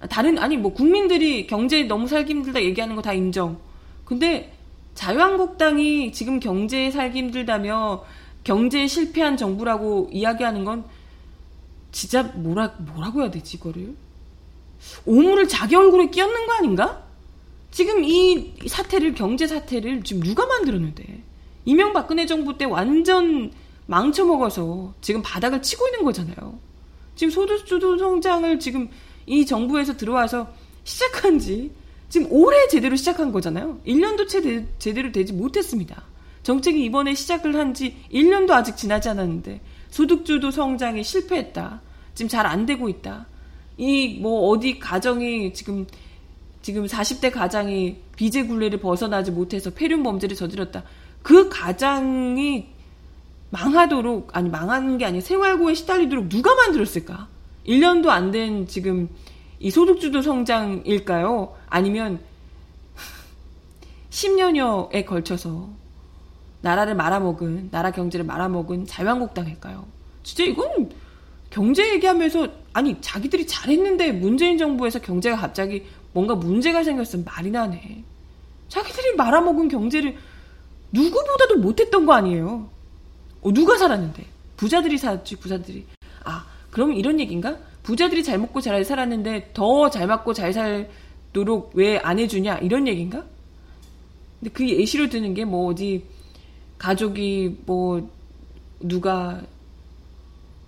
다른 0.10 0.38
아니 0.38 0.56
뭐 0.56 0.74
국민들이 0.74 1.48
경제 1.48 1.84
너무 1.84 2.08
살기 2.08 2.32
힘들다 2.34 2.62
얘기하는 2.64 2.96
거 2.96 3.02
다 3.02 3.14
인정. 3.14 3.60
근데 4.06 4.54
자유한국당이 4.94 6.12
지금 6.12 6.40
경제에 6.40 6.92
살기 6.92 7.18
힘들다며 7.18 8.04
경제에 8.44 8.88
실패한 8.88 9.38
정부라고 9.38 10.10
이야기하는 10.12 10.66
건 10.66 10.86
진짜 11.92 12.24
뭐라 12.24 12.76
뭐라고 12.80 13.22
해야 13.22 13.32
되지 13.32 13.58
이거를 13.58 13.96
오물을 15.06 15.48
자기 15.48 15.76
얼굴에 15.76 16.08
끼얹는 16.10 16.48
거 16.48 16.54
아닌가? 16.54 17.04
지금 17.72 18.04
이 18.04 18.54
사태를 18.68 19.14
경제 19.14 19.46
사태를 19.46 20.04
지금 20.04 20.24
누가 20.24 20.46
만들었는데 20.46 21.24
이명박근혜 21.66 22.26
정부 22.26 22.58
때 22.58 22.66
완전 22.66 23.52
망쳐먹어서 23.86 24.94
지금 25.02 25.22
바닥을 25.22 25.62
치고 25.62 25.88
있는 25.88 26.04
거잖아요. 26.04 26.60
지금 27.16 27.32
소득주도 27.32 27.98
성장을 27.98 28.60
지금 28.60 28.90
이 29.26 29.46
정부에서 29.46 29.98
들어와서 29.98 30.52
시작한 30.84 31.38
지 31.38 31.72
지금 32.08 32.32
올해 32.32 32.68
제대로 32.68 32.96
시작한 32.96 33.32
거잖아요. 33.32 33.80
1년도 33.86 34.28
채 34.28 34.66
제대로 34.80 35.12
되지 35.12 35.34
못했습니다. 35.34 36.04
정책이 36.44 36.84
이번에 36.86 37.14
시작을 37.14 37.56
한 37.56 37.74
지 37.74 37.98
1년도 38.14 38.52
아직 38.52 38.76
지나지 38.78 39.10
않았는데 39.10 39.62
소득주도 39.90 40.52
성장이 40.52 41.04
실패했다. 41.04 41.82
지금 42.16 42.30
잘 42.30 42.46
안 42.46 42.66
되고 42.66 42.90
있다. 42.90 43.28
이 43.78 44.20
뭐 44.22 44.50
어디 44.50 44.80
가정이 44.80 45.54
지금 45.54 45.86
지금 46.62 46.86
40대 46.86 47.32
가장이 47.32 47.98
비제 48.18 48.44
굴레를 48.46 48.80
벗어나지 48.80 49.32
못해서 49.32 49.70
폐륜 49.70 50.04
범죄를 50.04 50.36
저질렀다. 50.36 50.84
그 51.22 51.48
가장이 51.50 52.68
망하도록 53.52 54.36
아니 54.36 54.50
망하는 54.50 54.98
게 54.98 55.06
아니라 55.06 55.22
생활고에 55.24 55.74
시달리도록 55.74 56.30
누가 56.30 56.54
만들었을까? 56.56 57.28
1년도 57.68 58.08
안 58.10 58.32
된 58.32 58.68
지금 58.68 59.10
이 59.60 59.72
소득주도 59.72 60.22
성장일까요? 60.22 61.56
아니면 61.68 62.20
10년여에 64.10 65.06
걸쳐서 65.06 65.70
나라를 66.62 66.96
말아먹은 66.96 67.70
나라 67.72 67.92
경제를 67.92 68.26
말아먹은 68.26 68.86
자유한국당일까요? 68.86 69.86
진짜 70.24 70.44
이건 70.44 70.90
경제 71.50 71.94
얘기하면서 71.94 72.48
아니 72.74 73.00
자기들이 73.02 73.48
잘했는데 73.48 74.12
문재인 74.12 74.58
정부에서 74.58 75.00
경제가 75.00 75.38
갑자기 75.38 75.86
뭔가 76.14 76.36
문제가 76.36 76.84
생겼으면 76.84 77.26
말이 77.26 77.50
나네. 77.52 78.04
자기들이 78.68 79.16
말아먹은 79.16 79.68
경제를 79.68 80.16
누구보다도 80.92 81.58
못했던 81.58 82.06
거 82.06 82.14
아니에요. 82.14 82.70
어, 83.42 83.54
누가 83.54 83.78
살았는데? 83.78 84.26
부자들이 84.58 84.98
살았지, 84.98 85.38
부자들이. 85.38 85.86
아, 86.26 86.46
그럼 86.70 86.94
이런 86.94 87.20
얘기인가? 87.20 87.58
부자들이 87.84 88.24
잘 88.24 88.38
먹고 88.38 88.60
잘 88.62 88.84
살았는데 88.84 89.52
더잘 89.54 90.06
먹고 90.08 90.34
잘 90.34 90.52
살도록 90.54 91.72
왜 91.74 91.98
안 92.04 92.20
해주냐? 92.20 92.58
이런 92.58 92.88
얘기인가? 92.88 93.24
근데 94.40 94.52
그 94.54 94.68
예시로 94.68 95.10
드는 95.10 95.34
게 95.34 95.46
뭐 95.46 95.68
어디 95.72 96.06
가족이 96.80 97.58
뭐 97.66 98.10
누가 98.80 99.42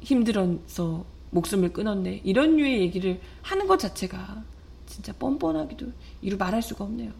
힘들어서 0.02 1.06
목숨을 1.32 1.74
끊었네 1.74 2.22
이런 2.24 2.58
류의 2.58 2.82
얘기를 2.82 3.20
하는 3.42 3.68
것 3.68 3.80
자체가 3.80 4.44
진짜 4.86 5.14
뻔뻔하기도 5.14 5.88
이루 6.22 6.38
말할 6.38 6.62
수가 6.62 6.84
없네요. 6.84 7.12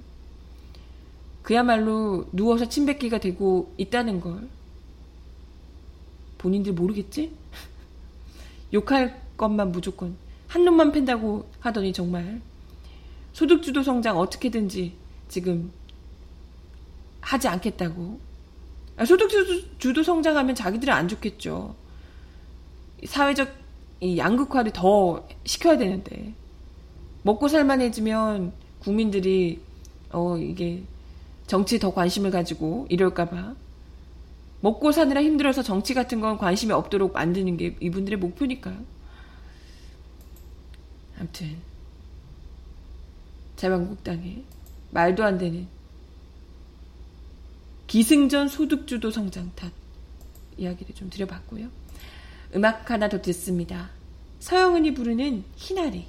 그야말로 1.42 2.28
누워서 2.32 2.68
침뱉기가 2.68 3.20
되고 3.20 3.74
있다는 3.78 4.20
걸 4.20 4.48
본인들 6.38 6.74
모르겠지? 6.74 7.32
욕할 8.74 9.22
것만 9.38 9.72
무조건 9.72 10.16
한 10.48 10.66
놈만 10.66 10.92
팬다고 10.92 11.50
하더니 11.62 11.94
정말 11.94 12.42
소득주도 13.32 13.84
성장 13.84 14.20
어떻게든지 14.20 14.94
지금 15.30 15.72
하지 17.22 17.48
않겠다고 17.48 18.20
아, 18.20 18.31
소득주도 19.06 20.04
성장하면 20.04 20.56
자기들은 20.56 20.94
안 20.94 21.08
좋겠죠. 21.08 21.76
사회적 23.06 23.50
양극화를 24.18 24.72
더 24.74 25.28
시켜야 25.46 25.78
되는데 25.78 26.34
먹고 27.24 27.48
살만해지면 27.48 28.54
국민들이 28.80 29.62
어 30.12 30.38
이게 30.38 30.84
정치에 31.48 31.80
더 31.80 31.94
관심을 31.94 32.32
가지고 32.32 32.88
이럴까봐 32.90 33.56
먹고 34.62 34.92
사느라 34.92 35.22
힘들어서 35.22 35.64
정치 35.64 35.94
같은 35.94 36.20
건 36.20 36.38
관심이 36.38 36.72
없도록 36.72 37.14
만드는 37.14 37.58
게 37.58 37.76
이분들의 37.80 38.20
목표니까요. 38.20 38.78
아무튼 41.20 41.58
자유한국당에 43.56 44.44
말도 44.92 45.24
안 45.24 45.38
되는 45.38 45.68
기승전 47.92 48.48
소득주도 48.48 49.12
성장 49.12 49.52
탓 49.54 49.70
이야기를 50.58 50.96
좀 50.96 51.10
드려봤고요. 51.10 51.68
음악 52.56 52.90
하나 52.90 53.10
더 53.10 53.22
듣습니다. 53.22 53.90
서영은이 54.40 54.94
부르는 54.94 55.44
희나리. 55.58 56.08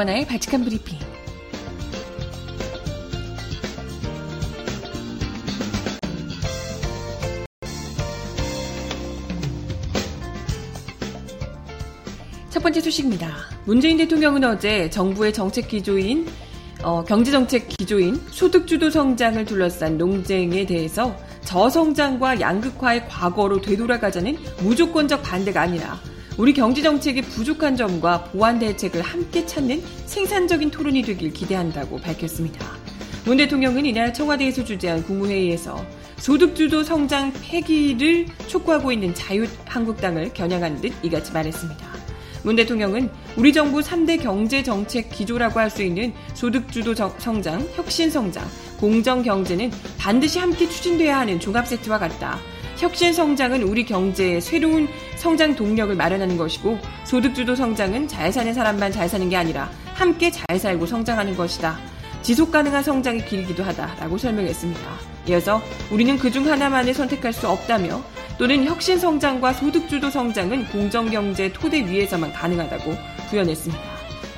정하나의 0.00 0.26
발칙한 0.26 0.64
브리핑. 0.64 0.98
첫 12.48 12.62
번째 12.62 12.80
소식입니다. 12.80 13.28
문재인 13.66 13.98
대통령은 13.98 14.44
어제 14.44 14.88
정부의 14.88 15.32
정책 15.32 15.68
기조인 15.68 16.26
어, 16.82 17.04
경제정책 17.04 17.68
기조인 17.68 18.16
소득주도 18.30 18.88
성장을 18.88 19.44
둘러싼 19.44 19.98
논쟁에 19.98 20.64
대해서 20.64 21.14
저성장과 21.44 22.40
양극화의 22.40 23.06
과거로 23.08 23.60
되돌아가자는 23.60 24.38
무조건적 24.62 25.22
반대가 25.22 25.62
아니라 25.62 26.00
우리 26.36 26.52
경제 26.54 26.80
정책의 26.80 27.22
부족한 27.22 27.76
점과 27.76 28.24
보완 28.24 28.58
대책을 28.58 29.02
함께 29.02 29.44
찾는 29.44 29.82
생산적인 30.06 30.70
토론이 30.70 31.02
되길 31.02 31.32
기대한다고 31.32 31.98
밝혔습니다. 31.98 32.64
문 33.26 33.36
대통령은 33.36 33.84
이날 33.84 34.14
청와대에서 34.14 34.64
주재한 34.64 35.02
국무회의에서 35.02 35.84
소득주도 36.16 36.82
성장 36.82 37.32
폐기를 37.42 38.26
촉구하고 38.46 38.92
있는 38.92 39.14
자유한국당을 39.14 40.32
겨냥한 40.32 40.80
듯 40.80 40.92
이같이 41.02 41.32
말했습니다. 41.32 41.90
문 42.42 42.56
대통령은 42.56 43.10
우리 43.36 43.52
정부 43.52 43.80
3대 43.80 44.22
경제 44.22 44.62
정책 44.62 45.10
기조라고 45.10 45.60
할 45.60 45.68
수 45.68 45.82
있는 45.82 46.14
소득주도 46.32 46.94
성장, 46.94 47.68
혁신 47.74 48.10
성장, 48.10 48.46
공정 48.78 49.22
경제는 49.22 49.70
반드시 49.98 50.38
함께 50.38 50.66
추진돼야 50.66 51.18
하는 51.18 51.38
종합 51.38 51.66
세트와 51.68 51.98
같다. 51.98 52.38
혁신 52.80 53.12
성장은 53.12 53.62
우리 53.62 53.84
경제의 53.84 54.40
새로운 54.40 54.88
성장 55.16 55.54
동력을 55.54 55.94
마련하는 55.94 56.38
것이고 56.38 56.78
소득주도 57.04 57.54
성장은 57.54 58.08
잘 58.08 58.32
사는 58.32 58.54
사람만 58.54 58.90
잘 58.90 59.06
사는 59.06 59.28
게 59.28 59.36
아니라 59.36 59.70
함께 59.92 60.30
잘 60.30 60.58
살고 60.58 60.86
성장하는 60.86 61.36
것이다. 61.36 61.78
지속 62.22 62.50
가능한 62.50 62.82
성장의 62.82 63.26
길이기도 63.26 63.62
하다라고 63.64 64.16
설명했습니다. 64.16 64.80
이어서 65.28 65.60
우리는 65.90 66.16
그중 66.16 66.50
하나만을 66.50 66.94
선택할 66.94 67.34
수 67.34 67.46
없다며 67.50 68.02
또는 68.38 68.64
혁신 68.64 68.98
성장과 68.98 69.52
소득주도 69.52 70.08
성장은 70.08 70.68
공정경제 70.68 71.52
토대 71.52 71.86
위에서만 71.86 72.32
가능하다고 72.32 72.96
구현했습니다. 73.28 73.82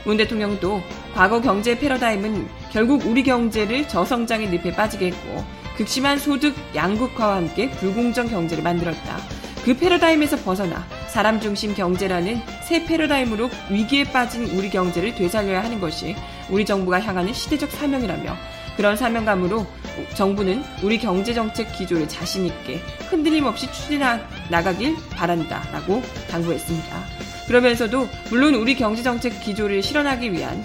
문 0.04 0.16
대통령도 0.16 0.82
과거 1.14 1.40
경제 1.40 1.78
패러다임은 1.78 2.48
결국 2.72 3.06
우리 3.06 3.22
경제를 3.22 3.86
저성장의 3.86 4.50
늪에 4.50 4.72
빠지게 4.72 5.12
했고 5.12 5.61
극심한 5.76 6.18
소득 6.18 6.54
양극화와 6.74 7.36
함께 7.36 7.70
불공정 7.70 8.28
경제를 8.28 8.62
만들었다. 8.62 9.18
그 9.64 9.76
패러다임에서 9.76 10.38
벗어나 10.38 10.84
사람 11.08 11.40
중심 11.40 11.74
경제라는 11.74 12.40
새 12.66 12.84
패러다임으로 12.84 13.48
위기에 13.70 14.04
빠진 14.04 14.44
우리 14.56 14.68
경제를 14.68 15.14
되살려야 15.14 15.62
하는 15.62 15.80
것이 15.80 16.16
우리 16.50 16.64
정부가 16.64 17.00
향하는 17.00 17.32
시대적 17.32 17.70
사명이라며 17.70 18.36
그런 18.76 18.96
사명감으로 18.96 19.66
정부는 20.14 20.64
우리 20.82 20.98
경제정책 20.98 21.72
기조를 21.76 22.08
자신있게 22.08 22.80
흔들림 23.10 23.44
없이 23.44 23.70
추진해 23.70 24.18
나가길 24.50 24.96
바란다 25.10 25.62
라고 25.72 26.02
당부했습니다. 26.30 27.04
그러면서도 27.46 28.08
물론 28.30 28.54
우리 28.54 28.74
경제정책 28.74 29.40
기조를 29.40 29.82
실현하기 29.82 30.32
위한 30.32 30.64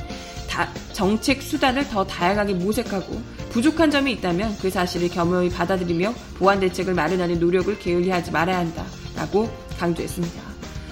정책 0.93 1.43
수단을 1.43 1.87
더 1.89 2.03
다양하게 2.03 2.53
모색하고 2.55 3.21
부족한 3.51 3.91
점이 3.91 4.11
있다면 4.13 4.57
그 4.61 4.69
사실을 4.69 5.09
겸허히 5.09 5.49
받아들이며 5.49 6.13
보완 6.37 6.59
대책을 6.59 6.93
마련하는 6.93 7.39
노력을 7.39 7.77
게을리 7.79 8.09
하지 8.09 8.31
말아야 8.31 8.59
한다 8.59 8.85
라고 9.15 9.49
강조했습니다. 9.79 10.41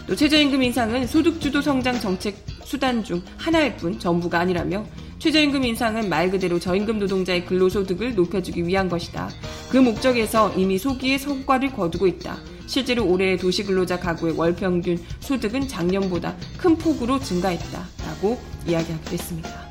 또 0.07 0.15
최저임금 0.15 0.61
인상은 0.61 1.07
소득주도 1.07 1.61
성장 1.61 1.99
정책 1.99 2.45
수단 2.63 3.03
중 3.03 3.21
하나일 3.37 3.75
뿐 3.77 3.97
전부가 3.97 4.39
아니라며 4.39 4.85
최저임금 5.19 5.63
인상은 5.63 6.09
말 6.09 6.29
그대로 6.29 6.59
저임금 6.59 6.99
노동자의 6.99 7.45
근로소득을 7.45 8.15
높여주기 8.15 8.67
위한 8.67 8.89
것이다. 8.89 9.29
그 9.69 9.77
목적에서 9.77 10.53
이미 10.55 10.77
소기의 10.77 11.17
성과를 11.19 11.73
거두고 11.73 12.05
있다. 12.05 12.37
실제로 12.67 13.07
올해 13.07 13.37
도시근로자 13.37 13.99
가구의 13.99 14.37
월 14.37 14.55
평균 14.55 14.97
소득은 15.19 15.67
작년보다 15.67 16.35
큰 16.57 16.75
폭으로 16.77 17.19
증가했다. 17.19 17.87
라고 18.05 18.39
이야기하기도 18.67 19.11
했습니다. 19.11 19.64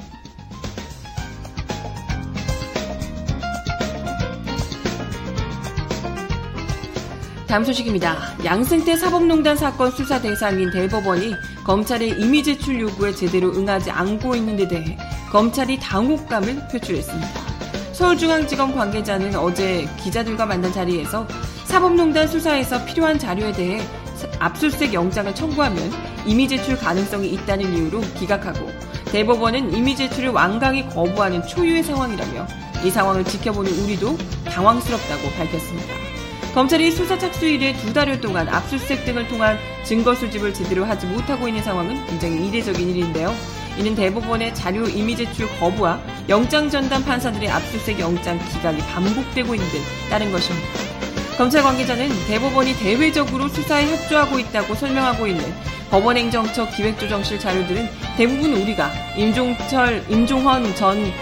다음 7.54 7.64
소식입니다. 7.64 8.16
양승태 8.44 8.96
사법농단 8.96 9.56
사건 9.56 9.92
수사 9.92 10.20
대상인 10.20 10.72
대법원이 10.72 11.36
검찰의 11.62 12.20
이미 12.20 12.42
제출 12.42 12.80
요구에 12.80 13.14
제대로 13.14 13.52
응하지 13.54 13.92
않고 13.92 14.34
있는 14.34 14.56
데 14.56 14.66
대해 14.66 14.98
검찰이 15.30 15.78
당혹감을 15.78 16.66
표출했습니다. 16.66 17.28
서울중앙지검 17.92 18.74
관계자는 18.74 19.36
어제 19.36 19.88
기자들과 20.02 20.46
만난 20.46 20.72
자리에서 20.72 21.28
사법농단 21.66 22.26
수사에서 22.26 22.84
필요한 22.86 23.20
자료에 23.20 23.52
대해 23.52 23.80
압수수색 24.40 24.92
영장을 24.92 25.32
청구하면 25.32 25.92
이미 26.26 26.48
제출 26.48 26.76
가능성이 26.76 27.28
있다는 27.34 27.72
이유로 27.72 28.00
기각하고 28.18 28.68
대법원은 29.12 29.72
이미 29.74 29.94
제출을 29.94 30.30
완강히 30.30 30.88
거부하는 30.88 31.46
초유의 31.46 31.84
상황이라며 31.84 32.48
이 32.84 32.90
상황을 32.90 33.22
지켜보는 33.22 33.70
우리도 33.70 34.18
당황스럽다고 34.46 35.30
밝혔습니다. 35.38 35.93
검찰이 36.54 36.92
수사 36.92 37.18
착수 37.18 37.46
이래 37.46 37.72
두 37.72 37.92
달여 37.92 38.20
동안 38.20 38.48
압수수색 38.48 39.04
등을 39.04 39.26
통한 39.26 39.58
증거 39.82 40.14
수집을 40.14 40.54
제대로 40.54 40.84
하지 40.84 41.04
못하고 41.04 41.48
있는 41.48 41.60
상황은 41.64 42.06
굉장히 42.06 42.46
이례적인 42.46 42.90
일인데요. 42.90 43.34
이는 43.76 43.96
대법원의 43.96 44.54
자료 44.54 44.86
이미 44.86 45.16
제출 45.16 45.48
거부와 45.58 46.00
영장 46.28 46.70
전담 46.70 47.04
판사들의 47.04 47.50
압수수색 47.50 47.98
영장 47.98 48.38
기각이 48.52 48.78
반복되고 48.82 49.52
있는 49.52 49.68
등 49.68 49.80
따른 50.08 50.30
것입니다. 50.30 50.68
검찰 51.36 51.60
관계자는 51.64 52.08
대법원이 52.28 52.74
대외적으로 52.74 53.48
수사에 53.48 53.88
협조하고 53.88 54.38
있다고 54.38 54.76
설명하고 54.76 55.26
있는 55.26 55.44
법원행정처 55.90 56.70
기획조정실 56.70 57.40
자료들은 57.40 57.88
대부분 58.16 58.54
우리가 58.54 58.92
임종철, 59.16 60.04
임종헌 60.08 60.76
전 60.76 61.12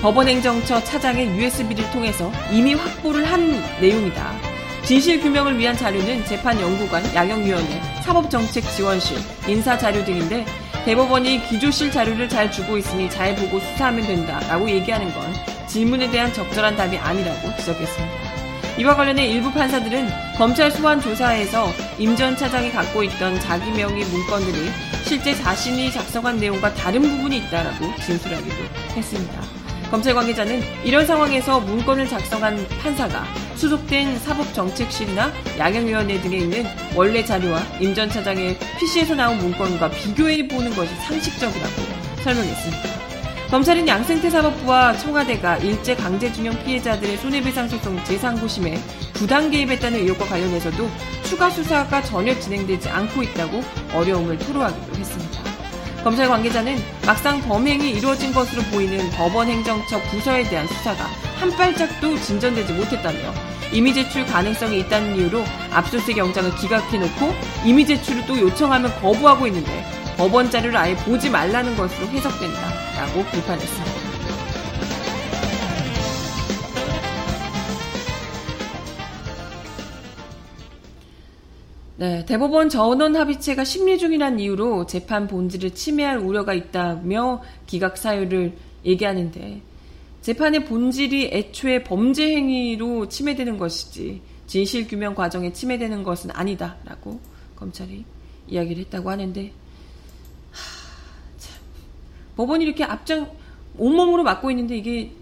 법원행정처 0.00 0.82
차장의 0.84 1.36
USB를 1.36 1.90
통해서 1.90 2.32
이미 2.50 2.74
확보를 2.74 3.24
한 3.30 3.60
내용이다. 3.80 4.43
진실 4.86 5.20
규명을 5.20 5.58
위한 5.58 5.74
자료는 5.76 6.24
재판연구관, 6.26 7.14
양형위원회, 7.14 7.80
사법정책지원실, 8.02 9.16
인사자료 9.48 10.04
등인데 10.04 10.44
대법원이 10.84 11.48
기조실 11.48 11.90
자료를 11.90 12.28
잘 12.28 12.52
주고 12.52 12.76
있으니 12.76 13.08
잘 13.08 13.34
보고 13.34 13.58
수사하면 13.58 14.06
된다 14.06 14.38
라고 14.46 14.68
얘기하는 14.68 15.10
건 15.14 15.32
질문에 15.66 16.10
대한 16.10 16.30
적절한 16.34 16.76
답이 16.76 16.98
아니라고 16.98 17.56
지적했습니다. 17.56 18.34
이와 18.76 18.94
관련해 18.96 19.26
일부 19.28 19.50
판사들은 19.52 20.08
검찰 20.36 20.70
소환 20.70 21.00
조사에서 21.00 21.72
임 21.98 22.14
전 22.16 22.36
차장이 22.36 22.70
갖고 22.70 23.02
있던 23.04 23.40
자기 23.40 23.70
명의 23.70 24.04
문건들이 24.04 24.70
실제 25.04 25.34
자신이 25.34 25.92
작성한 25.92 26.36
내용과 26.38 26.74
다른 26.74 27.00
부분이 27.00 27.38
있다라고 27.38 27.94
진술하기도 28.04 28.54
했습니다. 28.96 29.40
검찰 29.90 30.12
관계자는 30.14 30.60
이런 30.84 31.06
상황에서 31.06 31.60
문건을 31.60 32.08
작성한 32.08 32.66
판사가 32.82 33.24
수속된 33.56 34.18
사법정책실이나 34.18 35.32
양형위원회 35.58 36.20
등에 36.20 36.38
있는 36.38 36.66
원래 36.94 37.24
자료와 37.24 37.62
임 37.80 37.94
전 37.94 38.10
차장의 38.10 38.58
PC에서 38.80 39.14
나온 39.14 39.38
문건과 39.38 39.88
비교해 39.90 40.48
보는 40.48 40.74
것이 40.74 40.92
상식적이라고 41.06 41.72
설명했습니다. 42.24 43.04
검찰은 43.50 43.86
양승태 43.86 44.30
사법부와 44.30 44.96
청와대가 44.96 45.58
일제 45.58 45.94
강제징용 45.94 46.64
피해자들의 46.64 47.18
손해배상 47.18 47.68
소송 47.68 47.96
제3고심에 48.02 48.78
부당 49.12 49.48
개입했다는 49.50 50.00
의혹과 50.00 50.24
관련해서도 50.24 50.90
추가 51.22 51.48
수사가 51.50 52.02
전혀 52.02 52.36
진행되지 52.40 52.88
않고 52.88 53.22
있다고 53.22 53.62
어려움을 53.92 54.38
토로하기도 54.38 54.98
했습니다. 54.98 55.40
검찰 56.02 56.28
관계자는 56.28 56.76
막상 57.06 57.40
범행이 57.42 57.92
이루어진 57.92 58.32
것으로 58.32 58.62
보이는 58.72 59.08
법원 59.10 59.46
행정처 59.48 60.00
부서에 60.10 60.42
대한 60.44 60.66
수사가 60.66 61.06
한 61.36 61.50
발짝도 61.50 62.18
진전되지 62.20 62.72
못했다며 62.72 63.18
이미 63.72 63.92
제출 63.92 64.24
가능성이 64.24 64.80
있다는 64.80 65.16
이유로 65.16 65.42
압수수색 65.72 66.16
영장을 66.16 66.54
기각해놓고 66.56 67.32
이미 67.64 67.84
제출을 67.84 68.24
또 68.26 68.38
요청하면 68.38 68.92
거부하고 69.00 69.46
있는데 69.48 69.84
법원 70.16 70.50
자료를 70.50 70.76
아예 70.76 70.94
보지 70.96 71.28
말라는 71.28 71.76
것으로 71.76 72.06
해석된다라고 72.06 73.24
비판했습니다. 73.32 74.14
네, 81.96 82.24
대법원 82.26 82.68
전원 82.68 83.14
합의체가 83.14 83.64
심리 83.64 83.98
중이란 83.98 84.40
이유로 84.40 84.86
재판 84.86 85.26
본질을 85.28 85.74
침해할 85.74 86.18
우려가 86.18 86.52
있다며 86.52 87.40
기각 87.66 87.96
사유를 87.96 88.56
얘기하는데 88.84 89.62
재판의 90.24 90.64
본질이 90.64 91.28
애초에 91.34 91.84
범죄 91.84 92.34
행위로 92.34 93.10
침해되는 93.10 93.58
것이지 93.58 94.22
진실 94.46 94.88
규명 94.88 95.14
과정에 95.14 95.52
침해되는 95.52 96.02
것은 96.02 96.30
아니다라고 96.30 97.20
검찰이 97.56 98.06
이야기를 98.48 98.84
했다고 98.84 99.10
하는데 99.10 99.52
하, 100.50 101.38
참 101.38 101.56
법원이 102.36 102.64
이렇게 102.64 102.84
앞장 102.84 103.30
온몸으로 103.76 104.22
맡고 104.22 104.50
있는데 104.52 104.78
이게 104.78 105.12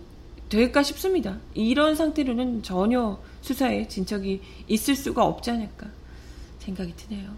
될까 0.48 0.84
싶습니다. 0.84 1.40
이런 1.54 1.96
상태로는 1.96 2.62
전혀 2.62 3.18
수사에 3.40 3.88
진척이 3.88 4.40
있을 4.68 4.94
수가 4.94 5.24
없지 5.24 5.50
않을까 5.50 5.88
생각이 6.60 6.94
드네요. 6.94 7.34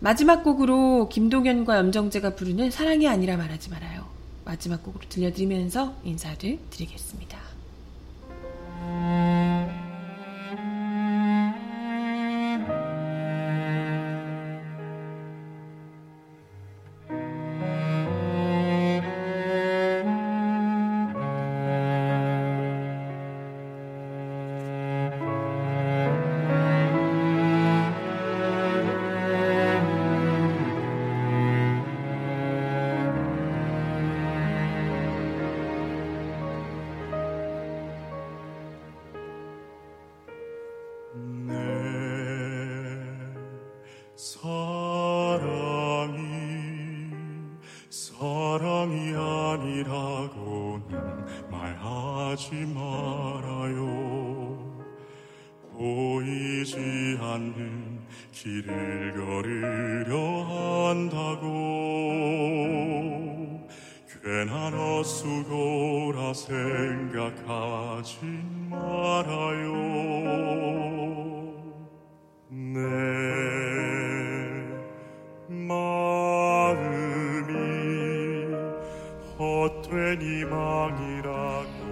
마지막 0.00 0.42
곡으로 0.42 1.08
김동현과 1.08 1.78
염정재가 1.78 2.34
부르는 2.34 2.72
사랑이 2.72 3.06
아니라 3.06 3.36
말하지 3.36 3.70
말아요. 3.70 4.13
마지막 4.44 4.82
곡으로 4.82 5.08
들려드리면서 5.08 5.94
인사를 6.04 6.58
드리겠습니다. 6.70 7.38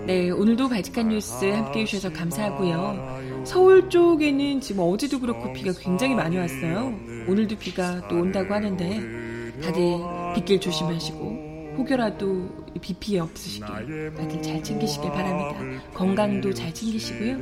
네, 0.07 0.31
오늘도 0.31 0.69
바지칸 0.69 1.11
뉴스 1.11 1.45
함께 1.45 1.83
해주셔서 1.83 2.13
감사하고요. 2.13 3.45
서울 3.45 3.89
쪽에는 3.89 4.61
지금 4.61 4.83
어제도 4.83 5.21
그렇고 5.21 5.53
비가 5.53 5.73
굉장히 5.79 6.17
많이 6.17 6.37
왔어요. 6.37 6.93
오늘도 7.29 7.59
비가 7.59 8.09
또 8.09 8.17
온다고 8.17 8.53
하는데 8.53 9.63
다들 9.63 9.99
빗길 10.35 10.59
조심하시고 10.59 11.42
혹여라도 11.77 12.49
비 12.81 12.95
피해 12.95 13.21
없으시길 13.21 14.15
다들 14.17 14.43
잘 14.43 14.63
챙기시길 14.63 15.11
바랍니다. 15.11 15.83
건강도 15.95 16.53
잘 16.53 16.73
챙기시고요. 16.73 17.37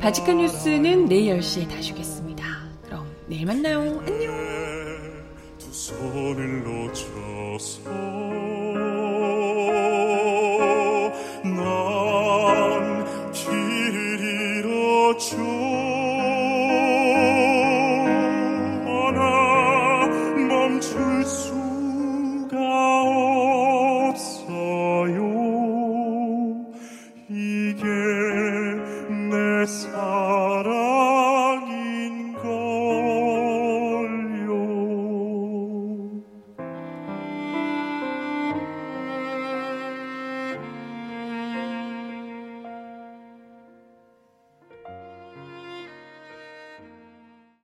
바지칸 0.00 0.38
뉴스는 0.38 1.06
내일 1.06 1.38
10시에 1.38 1.68
다시 1.68 1.92
오겠습니다. 1.92 2.44
그럼 2.84 3.06
내일 3.26 3.46
만나요. 3.46 3.80
안녕. 3.80 4.15